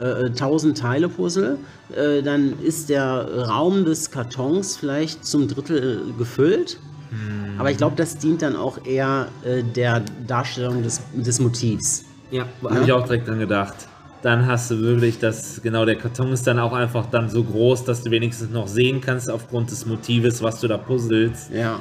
äh, 0.00 0.30
1000 0.30 0.76
Teile 0.76 1.08
Puzzle, 1.08 1.58
äh, 1.96 2.22
dann 2.22 2.54
ist 2.60 2.88
der 2.88 3.46
Raum 3.48 3.84
des 3.84 4.10
Kartons 4.10 4.76
vielleicht 4.76 5.24
zum 5.24 5.46
Drittel 5.48 6.02
gefüllt. 6.18 6.78
Hm. 7.10 7.58
Aber 7.58 7.70
ich 7.70 7.76
glaube, 7.76 7.96
das 7.96 8.16
dient 8.16 8.42
dann 8.42 8.56
auch 8.56 8.84
eher 8.84 9.28
äh, 9.44 9.62
der 9.62 10.02
Darstellung 10.26 10.82
des, 10.82 11.00
des 11.14 11.40
Motivs. 11.40 12.04
Ja, 12.30 12.46
habe 12.62 12.84
ich 12.84 12.92
auch 12.92 13.04
direkt 13.04 13.28
dran 13.28 13.38
gedacht. 13.38 13.74
Dann 14.22 14.46
hast 14.46 14.70
du 14.70 14.80
wirklich 14.80 15.18
das, 15.18 15.62
genau, 15.62 15.84
der 15.84 15.96
Karton 15.96 16.32
ist 16.32 16.46
dann 16.46 16.58
auch 16.58 16.72
einfach 16.72 17.06
dann 17.06 17.30
so 17.30 17.44
groß, 17.44 17.84
dass 17.84 18.02
du 18.02 18.10
wenigstens 18.10 18.50
noch 18.50 18.66
sehen 18.66 19.00
kannst 19.00 19.30
aufgrund 19.30 19.70
des 19.70 19.86
Motives, 19.86 20.42
was 20.42 20.60
du 20.60 20.66
da 20.66 20.76
puzzelst. 20.76 21.50
Ja. 21.52 21.80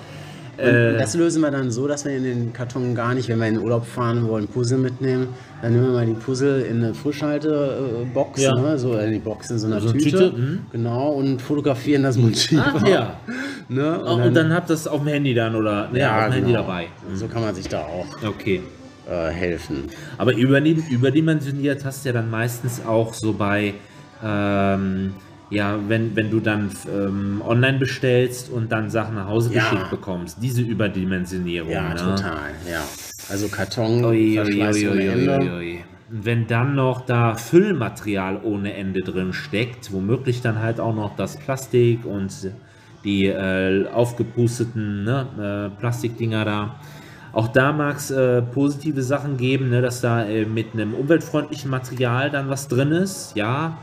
Und 0.58 0.64
Äh. 0.66 0.98
das 0.98 1.14
lösen 1.16 1.42
wir 1.44 1.52
dann 1.52 1.70
so, 1.70 1.88
dass 1.88 2.04
wir 2.06 2.16
in 2.18 2.24
den 2.24 2.54
Karton 2.54 2.96
gar 2.96 3.14
nicht, 3.14 3.30
wenn 3.30 3.40
wir 3.40 3.48
in 3.48 3.56
den 3.56 3.64
Urlaub 3.64 3.86
fahren 3.86 4.28
wollen, 4.28 4.48
Puzzle 4.48 4.80
mitnehmen, 4.80 5.28
dann 5.62 5.74
nehmen 5.74 5.86
wir 5.86 5.92
mal 5.94 6.06
die 6.06 6.14
Puzzle 6.14 6.62
in 6.62 6.84
eine 6.84 6.94
Frischhaltebox, 6.96 8.42
Ja. 8.42 8.56
ne? 8.56 8.78
so 8.78 8.98
in 8.98 9.12
die 9.12 9.20
Box 9.20 9.52
in 9.52 9.60
so 9.60 9.68
einer 9.68 9.80
So 9.82 9.90
eine 9.90 9.98
Tüte, 10.00 10.18
Tüte, 10.32 10.32
mhm. 10.38 10.60
genau, 10.72 11.10
und 11.12 11.42
fotografieren 11.42 12.04
das 12.04 12.18
Motiv. 12.18 12.60
Ach 12.64 12.88
ja. 12.88 13.20
Ne? 13.70 14.00
Und, 14.04 14.22
und 14.22 14.34
dann 14.34 14.54
habt 14.54 14.70
ihr 14.70 14.74
es 14.74 14.88
auf 14.88 15.00
dem 15.00 15.08
Handy 15.10 15.34
dann 15.34 15.56
oder 15.56 15.90
ja, 15.94 16.18
auf 16.20 16.26
dem 16.26 16.34
Handy 16.34 16.52
genau. 16.52 16.62
dabei. 16.64 16.88
So 17.14 17.28
kann 17.28 17.42
man 17.44 17.54
sich 17.54 17.68
da 17.68 17.82
auch 17.82 18.06
Okay. 18.28 18.62
äh, 19.10 19.28
helfen. 19.30 19.84
Aber 20.18 20.32
überdim- 20.34 20.84
überdimensioniert 20.90 21.86
hast 21.86 22.04
du 22.04 22.10
ja 22.10 22.14
dann 22.14 22.30
meistens 22.32 22.82
auch 22.86 23.14
so 23.14 23.34
bei, 23.34 23.74
ähm, 24.24 25.14
ja, 25.50 25.78
wenn, 25.88 26.16
wenn 26.16 26.30
du 26.30 26.40
dann 26.40 26.70
ähm, 26.94 27.42
online 27.46 27.78
bestellst 27.80 28.50
und 28.50 28.72
dann 28.72 28.90
Sachen 28.90 29.16
nach 29.16 29.28
Hause 29.28 29.54
Ja. 29.54 29.62
geschickt 29.62 29.90
bekommst. 29.90 30.38
Diese 30.42 30.62
Überdimensionierung. 30.62 31.72
Ja, 31.72 31.90
ne? 31.90 31.96
total, 31.96 32.52
ja. 32.70 32.84
Also 33.30 33.48
Karton, 33.48 34.04
Ui, 34.06 34.40
ui, 34.40 34.62
ui, 34.62 34.88
ui, 34.88 35.50
ui, 35.50 35.80
Wenn 36.10 36.48
dann 36.48 36.76
noch 36.76 37.06
da 37.06 37.36
Füllmaterial 37.36 38.40
ohne 38.44 38.74
Ende 38.74 39.02
drin 39.02 39.34
steckt, 39.34 39.92
womöglich 39.92 40.42
dann 40.42 40.60
halt 40.62 40.80
auch 40.80 40.96
noch 40.96 41.16
das 41.16 41.38
Plastik 41.38 42.06
und 42.06 42.32
die 43.04 43.26
äh, 43.28 43.88
aufgepusteten 43.88 45.04
ne, 45.04 45.72
äh, 45.74 45.80
Plastikdinger 45.80 46.46
da. 46.46 46.76
Auch 47.34 47.50
da 47.50 47.72
mag 47.72 47.98
es 47.98 48.10
äh, 48.10 48.42
positive 48.42 49.02
Sachen 49.04 49.38
geben, 49.38 49.70
ne, 49.70 49.82
dass 49.82 50.02
da 50.02 50.24
äh, 50.26 50.46
mit 50.46 50.74
einem 50.74 50.94
umweltfreundlichen 50.94 51.70
Material 51.70 52.30
dann 52.32 52.50
was 52.50 52.68
drin 52.68 52.92
ist, 52.92 53.36
ja. 53.36 53.78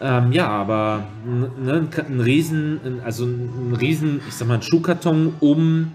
Ähm, 0.00 0.32
ja, 0.32 0.48
aber 0.48 1.06
ne, 1.24 1.88
ein, 2.08 2.20
Riesen, 2.20 2.80
also 3.04 3.24
ein 3.24 3.76
Riesen, 3.78 4.20
ich 4.28 4.34
sag 4.34 4.48
mal, 4.48 4.54
ein 4.54 4.62
Schuhkarton, 4.62 5.34
um, 5.40 5.92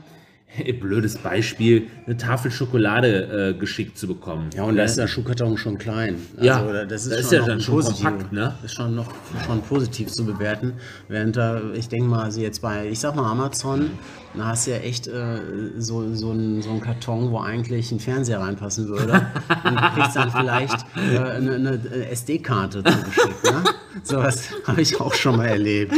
blödes 0.81 1.17
Beispiel, 1.17 1.87
eine 2.07 2.17
Tafel 2.17 2.49
Schokolade 2.49 3.53
äh, 3.55 3.59
geschickt 3.59 3.97
zu 3.97 4.07
bekommen. 4.07 4.49
Ja, 4.55 4.63
und 4.63 4.75
da 4.77 4.81
Ne? 4.81 4.85
ist 4.85 4.97
der 4.97 5.07
Schuhkarton 5.07 5.57
schon 5.57 5.77
klein. 5.77 6.15
Ja, 6.41 6.85
das 6.85 7.05
ist, 7.05 7.11
da 7.11 7.17
ist 7.17 7.25
schon 7.25 7.33
ja 7.33 7.39
noch 7.41 7.47
dann 7.47 7.61
schon 7.61 7.75
positiv- 7.75 8.03
kompakt, 8.05 8.31
ne? 8.33 8.55
Ist 8.63 8.73
schon 8.75 8.95
noch 8.95 9.11
schon 9.45 9.61
positiv 9.61 10.07
zu 10.07 10.25
bewerten. 10.25 10.73
Während 11.07 11.35
da, 11.35 11.61
ich 11.73 11.87
denke 11.89 12.07
mal, 12.07 12.23
also 12.23 12.41
jetzt 12.41 12.61
bei, 12.61 12.87
ich 12.89 12.99
sag 12.99 13.15
mal 13.15 13.29
Amazon, 13.29 13.91
da 14.35 14.45
hast 14.45 14.67
du 14.67 14.71
ja 14.71 14.77
echt 14.77 15.07
äh, 15.07 15.39
so, 15.77 16.13
so, 16.13 16.31
einen, 16.31 16.61
so 16.61 16.77
Karton, 16.77 17.31
wo 17.31 17.39
eigentlich 17.39 17.91
ein 17.91 17.99
Fernseher 17.99 18.39
reinpassen 18.39 18.87
würde. 18.87 19.25
Und 19.63 19.75
du 19.75 19.89
kriegst 19.95 20.15
dann 20.15 20.31
vielleicht 20.31 20.85
äh, 20.95 21.17
eine, 21.17 21.55
eine 21.55 22.09
SD-Karte 22.09 22.83
zugeschickt. 22.83 23.43
Ne? 23.43 23.63
Sowas 24.03 24.49
habe 24.65 24.81
ich 24.81 25.01
auch 25.01 25.13
schon 25.13 25.37
mal 25.37 25.47
erlebt. 25.47 25.93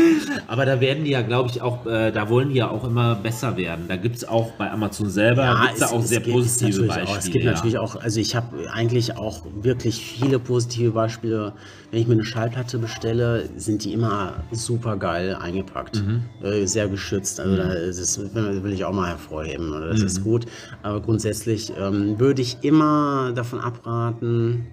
Aber 0.48 0.66
da 0.66 0.80
werden 0.80 1.04
die 1.04 1.12
ja, 1.12 1.22
glaube 1.22 1.50
ich, 1.50 1.62
auch, 1.62 1.86
äh, 1.86 2.12
da 2.12 2.30
wollen 2.30 2.50
die 2.50 2.56
ja 2.56 2.70
auch 2.70 2.86
immer 2.86 3.16
besser 3.16 3.58
werden. 3.58 3.86
Da 3.88 3.98
gibt 3.98 4.16
es 4.16 4.28
auch 4.28 4.52
bei 4.52 4.72
Amazon 4.72 5.10
selber 5.10 5.60
gibt's 5.66 5.80
da 5.82 5.88
auch 5.88 6.02
sehr 6.02 6.22
gibt- 6.22 6.34
positive 6.34 6.84
Beispiele. 6.84 7.10
Auch, 7.10 7.18
es 7.18 7.32
gibt 7.32 7.46
ja. 7.46 7.52
natürlich 7.52 7.78
auch, 7.78 7.96
also 8.02 8.20
ich 8.20 8.36
habe 8.36 8.72
eigentlich 8.72 9.18
auch 9.18 9.44
wirklich 9.62 10.04
viele 10.04 10.40
positive 10.40 10.92
Beispiele. 10.92 11.54
Wenn 11.92 12.00
ich 12.00 12.08
mir 12.08 12.14
eine 12.14 12.24
Schallplatte 12.26 12.78
bestelle, 12.78 13.50
sind 13.58 13.84
die 13.84 13.92
immer 13.92 14.36
super 14.52 14.96
geil 14.96 15.36
eingepackt. 15.36 16.02
Mhm. 16.02 16.22
Äh, 16.42 16.66
sehr 16.66 16.88
geschützt. 16.88 17.40
Also 17.42 17.58
da 17.58 17.74
ist 17.74 18.00
es, 18.00 18.18
will 18.34 18.72
ich 18.72 18.86
auch 18.86 18.94
mal 18.94 19.10
hervorheben. 19.10 19.72
oder? 19.74 19.90
Das 19.90 20.00
Mhm. 20.00 20.06
ist 20.06 20.24
gut. 20.24 20.46
Aber 20.84 21.02
grundsätzlich 21.02 21.74
ähm, 21.78 22.18
würde 22.18 22.42
ich 22.42 22.60
immer 22.62 23.34
davon 23.36 23.60
abraten, 23.60 24.68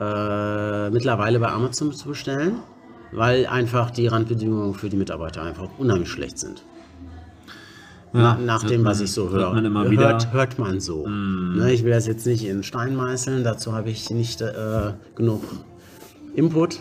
äh, 0.00 0.90
mittlerweile 0.90 1.38
bei 1.38 1.48
Amazon 1.48 1.92
zu 1.92 2.08
bestellen, 2.08 2.56
weil 3.12 3.46
einfach 3.46 3.90
die 3.92 4.08
Randbedingungen 4.08 4.74
für 4.74 4.88
die 4.88 4.96
Mitarbeiter 4.96 5.42
einfach 5.42 5.68
unheimlich 5.78 6.08
schlecht 6.10 6.38
sind. 6.40 6.64
Na, 8.12 8.36
nach 8.38 8.64
dem, 8.64 8.84
was 8.84 9.00
ich 9.00 9.12
so 9.12 9.30
höre. 9.30 9.52
man. 9.70 9.96
Hört, 9.96 10.32
hört 10.32 10.58
man 10.58 10.80
so. 10.80 11.06
Ne, 11.06 11.72
ich 11.72 11.84
will 11.84 11.90
das 11.92 12.06
jetzt 12.06 12.26
nicht 12.26 12.44
in 12.44 12.62
Stein 12.62 12.96
meißeln, 12.96 13.44
dazu 13.44 13.74
habe 13.74 13.90
ich 13.90 14.08
nicht 14.10 14.40
äh, 14.40 14.94
genug 15.14 15.42
Input. 16.38 16.80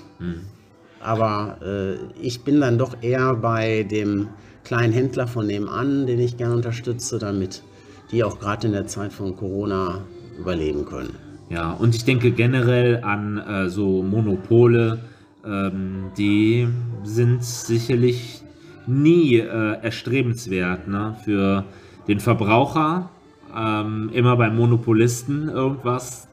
Aber 1.00 1.58
äh, 1.62 1.96
ich 2.22 2.44
bin 2.44 2.62
dann 2.62 2.78
doch 2.78 3.02
eher 3.02 3.36
bei 3.36 3.84
dem 3.84 4.30
kleinen 4.64 4.94
Händler 4.94 5.28
von 5.28 5.48
nebenan, 5.48 6.06
den 6.06 6.20
ich 6.20 6.38
gerne 6.38 6.56
unterstütze, 6.56 7.20
damit 7.20 7.64
die 8.12 8.24
auch 8.24 8.40
gerade 8.40 8.68
in 8.68 8.74
der 8.74 8.88
Zeit 8.88 9.14
von 9.14 9.36
Corona 9.36 10.02
überleben 10.40 10.86
können. 10.86 11.16
Ja, 11.50 11.72
und 11.72 11.96
ich 11.96 12.04
denke 12.04 12.32
generell 12.32 13.04
an 13.04 13.38
äh, 13.38 13.70
so 13.70 14.04
Monopole, 14.04 15.00
ähm, 15.46 16.12
die 16.18 16.68
sind 17.04 17.44
sicherlich 17.44 18.42
nie 18.86 19.38
äh, 19.38 19.82
erstrebenswert 19.82 20.88
ne? 20.88 21.16
für 21.24 21.64
den 22.08 22.20
Verbraucher, 22.20 23.10
ähm, 23.56 24.10
immer 24.14 24.36
beim 24.36 24.56
Monopolisten 24.56 25.50
irgendwas 25.50 26.28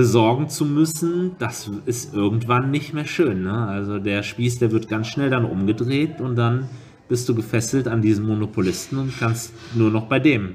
besorgen 0.00 0.48
zu 0.48 0.64
müssen, 0.64 1.32
das 1.38 1.70
ist 1.84 2.14
irgendwann 2.14 2.70
nicht 2.70 2.94
mehr 2.94 3.04
schön. 3.04 3.42
Ne? 3.42 3.52
Also 3.52 3.98
der 3.98 4.22
Spieß, 4.22 4.58
der 4.58 4.72
wird 4.72 4.88
ganz 4.88 5.08
schnell 5.08 5.28
dann 5.28 5.44
umgedreht 5.44 6.22
und 6.22 6.36
dann 6.36 6.70
bist 7.10 7.28
du 7.28 7.34
gefesselt 7.34 7.86
an 7.86 8.00
diesen 8.00 8.26
Monopolisten 8.26 8.96
und 8.96 9.12
kannst 9.18 9.52
nur 9.74 9.90
noch 9.90 10.06
bei 10.06 10.18
dem 10.18 10.54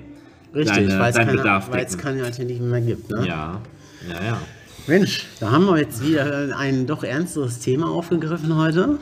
Richtig, 0.55 0.87
deine, 0.87 1.11
deinen 1.11 1.35
Bedarf 1.35 1.69
weil 1.69 1.85
es 1.85 1.91
decken. 1.91 2.03
keine 2.03 2.23
Alternativen 2.23 2.71
mehr 2.71 2.81
gibt. 2.81 3.11
Ne? 3.11 3.27
Ja, 3.27 3.61
ja, 4.09 4.25
ja. 4.25 4.41
Mensch, 4.87 5.27
da 5.39 5.51
haben 5.51 5.67
wir 5.67 5.77
jetzt 5.77 6.03
wieder 6.03 6.57
ein 6.57 6.87
doch 6.87 7.03
ernsteres 7.03 7.59
Thema 7.59 7.87
aufgegriffen 7.91 8.55
heute. 8.55 8.97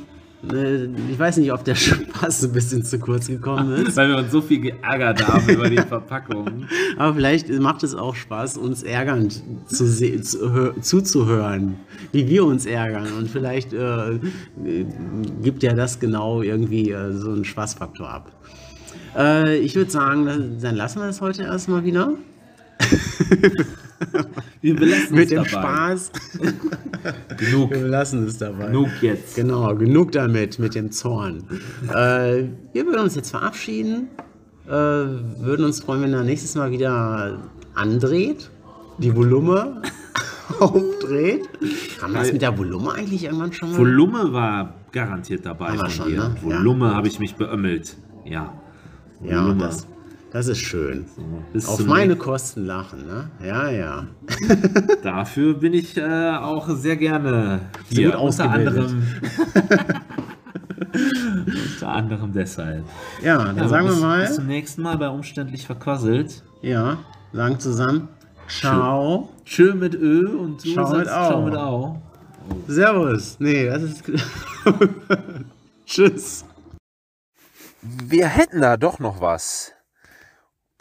Äh, 0.51 0.86
Ich 1.12 1.17
weiß 1.19 1.38
nicht, 1.38 1.51
ob 1.53 1.63
der 1.63 1.75
Spaß 1.75 2.43
ein 2.45 2.51
bisschen 2.53 2.84
zu 2.84 2.99
kurz 2.99 3.27
gekommen 3.27 3.86
ist, 3.86 3.95
Weil 3.95 4.10
wir 4.10 4.17
uns 4.17 4.32
so 4.32 4.41
viel 4.41 4.60
geärgert 4.62 5.25
haben 5.27 5.47
über 5.49 5.69
die 5.69 5.77
Verpackung. 5.77 6.65
aber 6.97 7.13
vielleicht 7.15 7.49
macht 7.49 7.84
es 7.84 7.95
auch 7.95 8.15
Spaß, 8.15 8.58
uns 8.58 8.84
ärgernd 8.84 9.41
zu 9.67 9.86
zu, 9.86 10.38
hö- 10.49 10.82
zuzuhören, 10.82 11.75
wie 12.12 12.27
wir 12.27 12.45
uns 12.45 12.65
ärgern. 12.65 13.08
Und 13.17 13.29
vielleicht 13.29 13.73
äh, 13.73 14.19
gibt 15.41 15.63
ja 15.63 15.73
das 15.73 15.99
genau 15.99 16.41
irgendwie 16.41 16.91
äh, 16.91 17.13
so 17.13 17.32
einen 17.32 17.45
Spaßfaktor 17.45 18.10
ab. 18.10 18.32
Äh, 19.17 19.58
ich 19.60 19.75
würde 19.75 19.91
sagen, 19.91 20.25
dann- 20.25 20.58
dann 20.62 20.75
lassen 20.75 20.99
wir 20.99 21.08
es 21.08 21.21
heute 21.21 21.43
erstmal 21.43 21.84
wieder. 21.86 22.13
Wir 24.62 24.76
belassen 24.76 25.15
Mit 25.15 25.24
es 25.26 25.30
dem 25.30 25.38
dabei. 25.43 25.50
Spaß. 25.50 26.12
Genug. 27.38 27.72
Wir 27.72 27.88
lassen 27.88 28.26
es 28.28 28.38
dabei. 28.38 28.67
Genug 28.67 28.89
jetzt. 29.02 29.36
Genau, 29.36 29.76
genug 29.76 30.12
damit, 30.13 30.60
mit 30.60 30.76
dem 30.76 30.91
Zorn. 30.91 31.43
äh, 31.89 32.43
wir 32.74 32.86
würden 32.86 33.02
uns 33.02 33.15
jetzt 33.15 33.32
verabschieden. 33.32 34.08
Äh, 34.67 34.69
würden 34.72 35.65
uns 35.65 35.82
freuen, 35.82 36.04
wenn 36.04 36.13
er 36.13 36.24
nächstes 36.24 36.56
Mal 36.56 36.72
wieder 36.72 37.39
andreht, 37.76 38.50
die 39.00 39.13
Volume 39.15 39.82
aufdreht. 40.60 41.50
Haben 42.02 42.13
wir 42.13 42.19
das 42.22 42.32
mit 42.32 42.41
der 42.41 42.58
Volume 42.58 42.93
eigentlich 42.93 43.24
irgendwann 43.26 43.52
schon 43.52 43.72
mal? 43.72 43.78
Volume 43.80 44.32
war 44.32 44.74
garantiert 44.91 45.46
dabei 45.46 45.69
Haben 45.69 45.78
wir 45.78 45.80
von 45.82 45.91
schon, 45.91 46.08
dir. 46.10 46.17
ne? 46.19 46.36
Volume 46.41 46.86
Ja. 46.88 46.93
habe 46.96 47.08
ich 47.08 47.19
mich 47.19 47.36
beömmelt. 47.36 47.98
Ja. 48.26 48.54
ja, 49.24 49.43
Volume. 49.43 49.63
das, 49.63 49.88
das 50.34 50.48
ist 50.48 50.60
schön. 50.60 51.06
Bis 51.54 51.67
Auf 51.67 51.86
meine 51.86 52.15
Kosten 52.15 52.65
lachen, 52.65 53.06
ne? 53.06 53.30
Ja, 53.41 53.69
ja. 53.69 54.08
Dafür 55.04 55.54
bin 55.54 55.74
ich 55.74 55.96
äh, 55.96 56.32
auch 56.36 56.67
sehr 56.69 56.98
gerne 56.98 57.62
So 57.89 57.96
hier. 57.96 58.12
gut 58.12 58.19
unter 58.19 58.50
anderem. 58.50 59.04
unter 61.76 61.88
anderem 61.88 62.34
deshalb. 62.34 62.84
Ja, 63.22 63.38
dann 63.38 63.58
Ja, 63.58 63.67
sagen 63.67 63.88
bis, 63.88 63.96
wir 64.00 64.02
mal, 64.08 64.22
Bis 64.26 64.36
zum 64.36 64.48
nächsten 64.48 64.82
Mal 64.82 64.98
bei 64.98 65.08
Umständlich 65.10 65.65
verquasselt. 65.65 66.43
ja, 66.62 66.98
sagen 67.32 67.60
zusammen, 67.60 68.08
ciao, 68.48 69.30
Tschö 69.46 69.74
mit 69.74 69.96
Ö 69.96 70.28
und 70.38 70.63
du 70.65 70.74
Ciao 70.74 70.89
mit 70.98 71.08
sagst 71.08 71.12
Au. 71.13 71.28
Ciao 71.30 71.41
mit 71.46 71.56
Au. 71.56 72.02
servus. 72.67 73.38
Nee, 73.39 73.65
das 73.67 73.84
ist... 73.84 74.04
Tschüss. 75.86 76.46
Wir 77.82 78.28
hätten 78.28 78.62
da 78.62 78.78
doch 78.78 79.00
noch 79.00 79.19
was. 79.22 79.74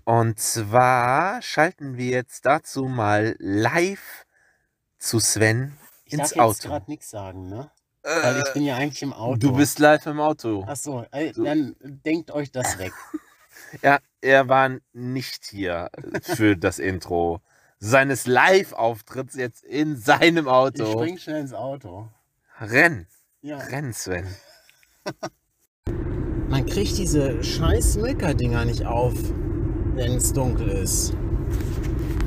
Und 0.05 0.41
zwar 0.41 1.41
schalten 1.43 1.97
wir 1.97 2.07
jetzt 2.11 2.45
dazu 2.45 2.85
mal 2.85 3.37
live 3.39 4.27
zu 4.99 5.21
Sven 5.21 5.77
Ich 6.05 6.15
ins 6.15 6.31
darf 6.31 6.39
Auto. 6.39 6.69
gerade 6.69 6.91
nichts 6.91 7.11
sagen, 7.11 7.49
ne? 7.49 7.71
Weil 8.03 8.43
ich 8.45 8.53
bin 8.53 8.65
ja 8.65 8.77
eigentlich 8.77 9.03
im 9.03 9.13
Auto. 9.13 9.37
Du 9.39 9.53
bist 9.53 9.79
live 9.79 10.07
im 10.07 10.19
Auto. 10.19 10.65
Achso, 10.67 11.05
dann 11.37 11.77
denkt 11.81 12.31
euch 12.33 12.51
das 12.51 12.79
weg. 12.79 12.93
Ja, 13.81 14.01
er 14.21 14.49
war 14.49 14.77
nicht 14.93 15.45
hier 15.47 15.89
für 16.23 16.57
das 16.57 16.79
Intro, 16.79 17.41
seines 17.79 18.27
Live-Auftritts 18.27 19.35
jetzt 19.35 19.63
in 19.65 19.97
seinem 19.97 20.45
Ich 20.47 20.51
Auto. 20.51 20.93
spring 20.93 21.17
schnell 21.17 21.41
ins 21.41 21.55
Auto. 21.55 22.09
Renn, 22.61 23.07
Ja. 23.41 23.59
renn, 23.59 23.93
Sven. 23.95 24.27
Man 26.49 26.67
kriegt 26.67 26.99
diese 26.99 27.43
scheiß 27.43 27.97
Milka-Dinger 27.97 28.65
nicht 28.67 28.85
auf, 28.85 29.15
wenn 29.95 30.17
es 30.17 30.33
dunkel 30.33 30.69
ist. 30.69 31.15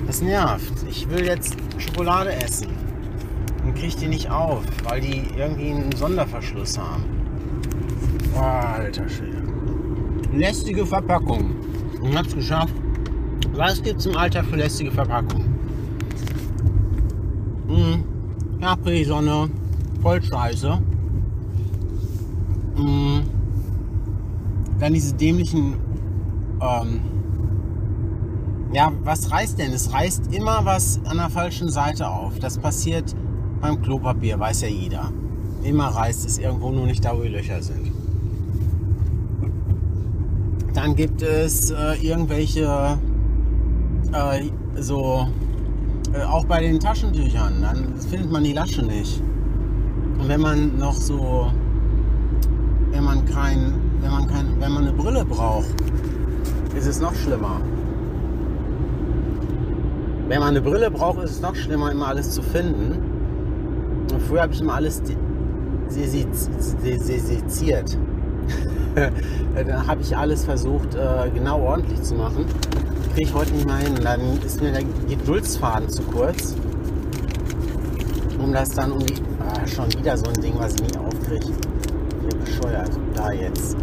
Das 0.08 0.21
nervt. 0.21 0.73
Ich 0.89 1.10
will 1.10 1.25
jetzt 1.25 1.56
Schokolade 1.78 2.34
essen 2.34 2.67
und 3.63 3.75
krieg 3.75 3.97
die 3.97 4.08
nicht 4.08 4.30
auf, 4.30 4.63
weil 4.84 5.01
die 5.01 5.23
irgendwie 5.36 5.71
einen 5.71 5.91
Sonderverschluss 5.95 6.78
haben. 6.78 7.04
Boah, 8.34 8.75
alter 8.78 9.10
Schwede. 9.10 9.43
Lästige 10.34 10.86
Verpackung. 10.86 11.56
Man 12.01 12.17
hat's 12.17 12.36
geschafft. 12.36 12.73
Was 13.54 13.82
gibt's 13.82 14.06
im 14.06 14.15
Alltag 14.17 14.45
für 14.45 14.58
lästige 14.58 14.91
Verpackung? 14.91 15.45
Hm. 17.67 18.04
Capri-Sonne. 18.60 19.49
Voll 20.01 20.21
scheiße. 20.21 20.78
Hm. 22.75 23.21
Dann 24.80 24.93
diese 24.93 25.15
dämlichen. 25.15 25.75
Ähm, 26.62 27.14
ja, 28.76 28.92
was 29.06 29.32
reißt 29.32 29.58
denn? 29.58 29.72
Es 29.72 29.94
reißt 29.94 30.36
immer 30.36 30.66
was 30.66 31.00
an 31.06 31.16
der 31.16 31.30
falschen 31.30 31.70
Seite 31.70 32.10
auf. 32.10 32.40
Das 32.40 32.58
passiert 32.58 33.16
beim 33.62 33.82
Klopapier, 33.82 34.38
weiß 34.38 34.62
ja 34.64 34.68
jeder. 34.68 35.14
Immer 35.64 35.88
reißt 35.88 36.26
es 36.26 36.40
irgendwo 36.40 36.72
nur 36.72 36.86
nicht 36.86 37.06
da, 37.06 37.18
wo 37.18 37.22
die 37.22 37.30
Löcher 37.30 37.62
sind. 37.62 37.94
Dann 40.74 40.94
gibt 40.98 41.22
es 41.22 41.72
äh, 41.72 41.94
irgendwelche 42.02 43.00
äh, 44.12 44.42
so 44.78 45.26
äh, 46.14 46.24
auch 46.24 46.44
bei 46.44 46.60
den 46.60 46.78
Taschentüchern, 46.78 47.62
dann 47.62 47.96
findet 48.10 48.30
man 48.30 48.44
die 48.44 48.52
Lasche 48.52 48.84
nicht. 48.84 49.22
Und 50.20 50.28
wenn 50.28 50.42
man 50.42 50.78
noch 50.78 50.96
so 50.96 51.50
wenn 52.92 53.06
man 53.06 53.26
kein, 53.26 53.74
wenn 54.02 54.12
man 54.12 54.28
kein, 54.28 54.60
wenn 54.60 54.72
man 54.74 54.84
eine 54.84 54.94
Brille 54.94 55.24
braucht, 55.24 55.76
ist 56.76 56.88
es 56.88 57.00
noch 57.00 57.16
schlimmer. 57.16 57.62
Wenn 60.28 60.40
man 60.40 60.50
eine 60.50 60.62
Brille 60.62 60.90
braucht, 60.90 61.24
ist 61.24 61.32
es 61.32 61.42
noch 61.42 61.56
schlimmer, 61.56 61.92
immer 61.92 62.08
alles 62.08 62.32
zu 62.32 62.42
finden. 62.42 64.08
Und 64.12 64.22
früher 64.24 64.42
habe 64.42 64.54
ich 64.54 64.62
immer 64.62 64.74
alles 64.74 65.02
seziert. 66.70 67.98
Dann 69.56 69.88
habe 69.88 70.02
ich 70.02 70.18
alles 70.18 70.46
versucht, 70.46 70.96
äh, 70.96 71.30
genau 71.32 71.62
ordentlich 71.62 72.02
zu 72.02 72.16
machen. 72.16 72.46
Kriege 73.14 73.28
ich 73.28 73.34
heute 73.36 73.54
nicht 73.54 73.68
mal 73.68 73.82
hin. 73.82 73.94
Dann 74.04 74.40
ist 74.44 74.62
mir 74.62 74.72
der 74.72 74.84
Geduldsfaden 75.08 75.90
zu 75.90 76.02
kurz. 76.04 76.56
Um 78.40 78.52
das 78.52 78.70
dann 78.70 78.92
um. 78.92 79.06
Ah, 79.40 79.68
schon 79.68 79.88
wieder 79.94 80.18
so 80.18 80.26
ein 80.26 80.42
Ding, 80.42 80.54
was 80.58 80.76
ich 80.76 80.82
nie 80.82 80.98
aufkriege. 80.98 81.46
Hier 81.46 82.40
bescheuert. 82.40 82.92
Da 83.14 83.32
jetzt. 83.32 83.78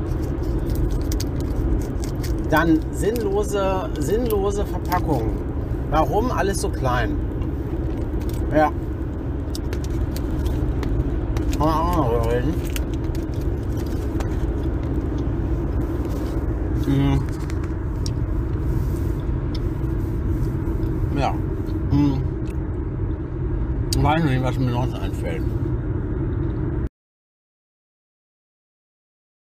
Dann 2.50 2.80
sinnlose, 2.90 3.88
sinnlose 3.98 4.66
Verpackungen. 4.66 5.51
Warum 5.92 6.32
alles 6.32 6.62
so 6.62 6.70
klein? 6.70 7.16
Ja. 8.50 8.72
Kann 11.50 11.58
man 11.58 11.68
auch 11.68 11.96
noch 11.98 12.08
drüber 12.08 12.32
reden. 12.32 12.54
Mhm. 16.86 17.20
Ja. 21.18 21.34
Mhm. 21.90 22.22
Ich 23.94 24.02
weiß 24.02 24.24
nicht, 24.24 24.42
was 24.42 24.58
mir 24.58 24.70
noch 24.70 24.94
einfällt. 24.94 25.42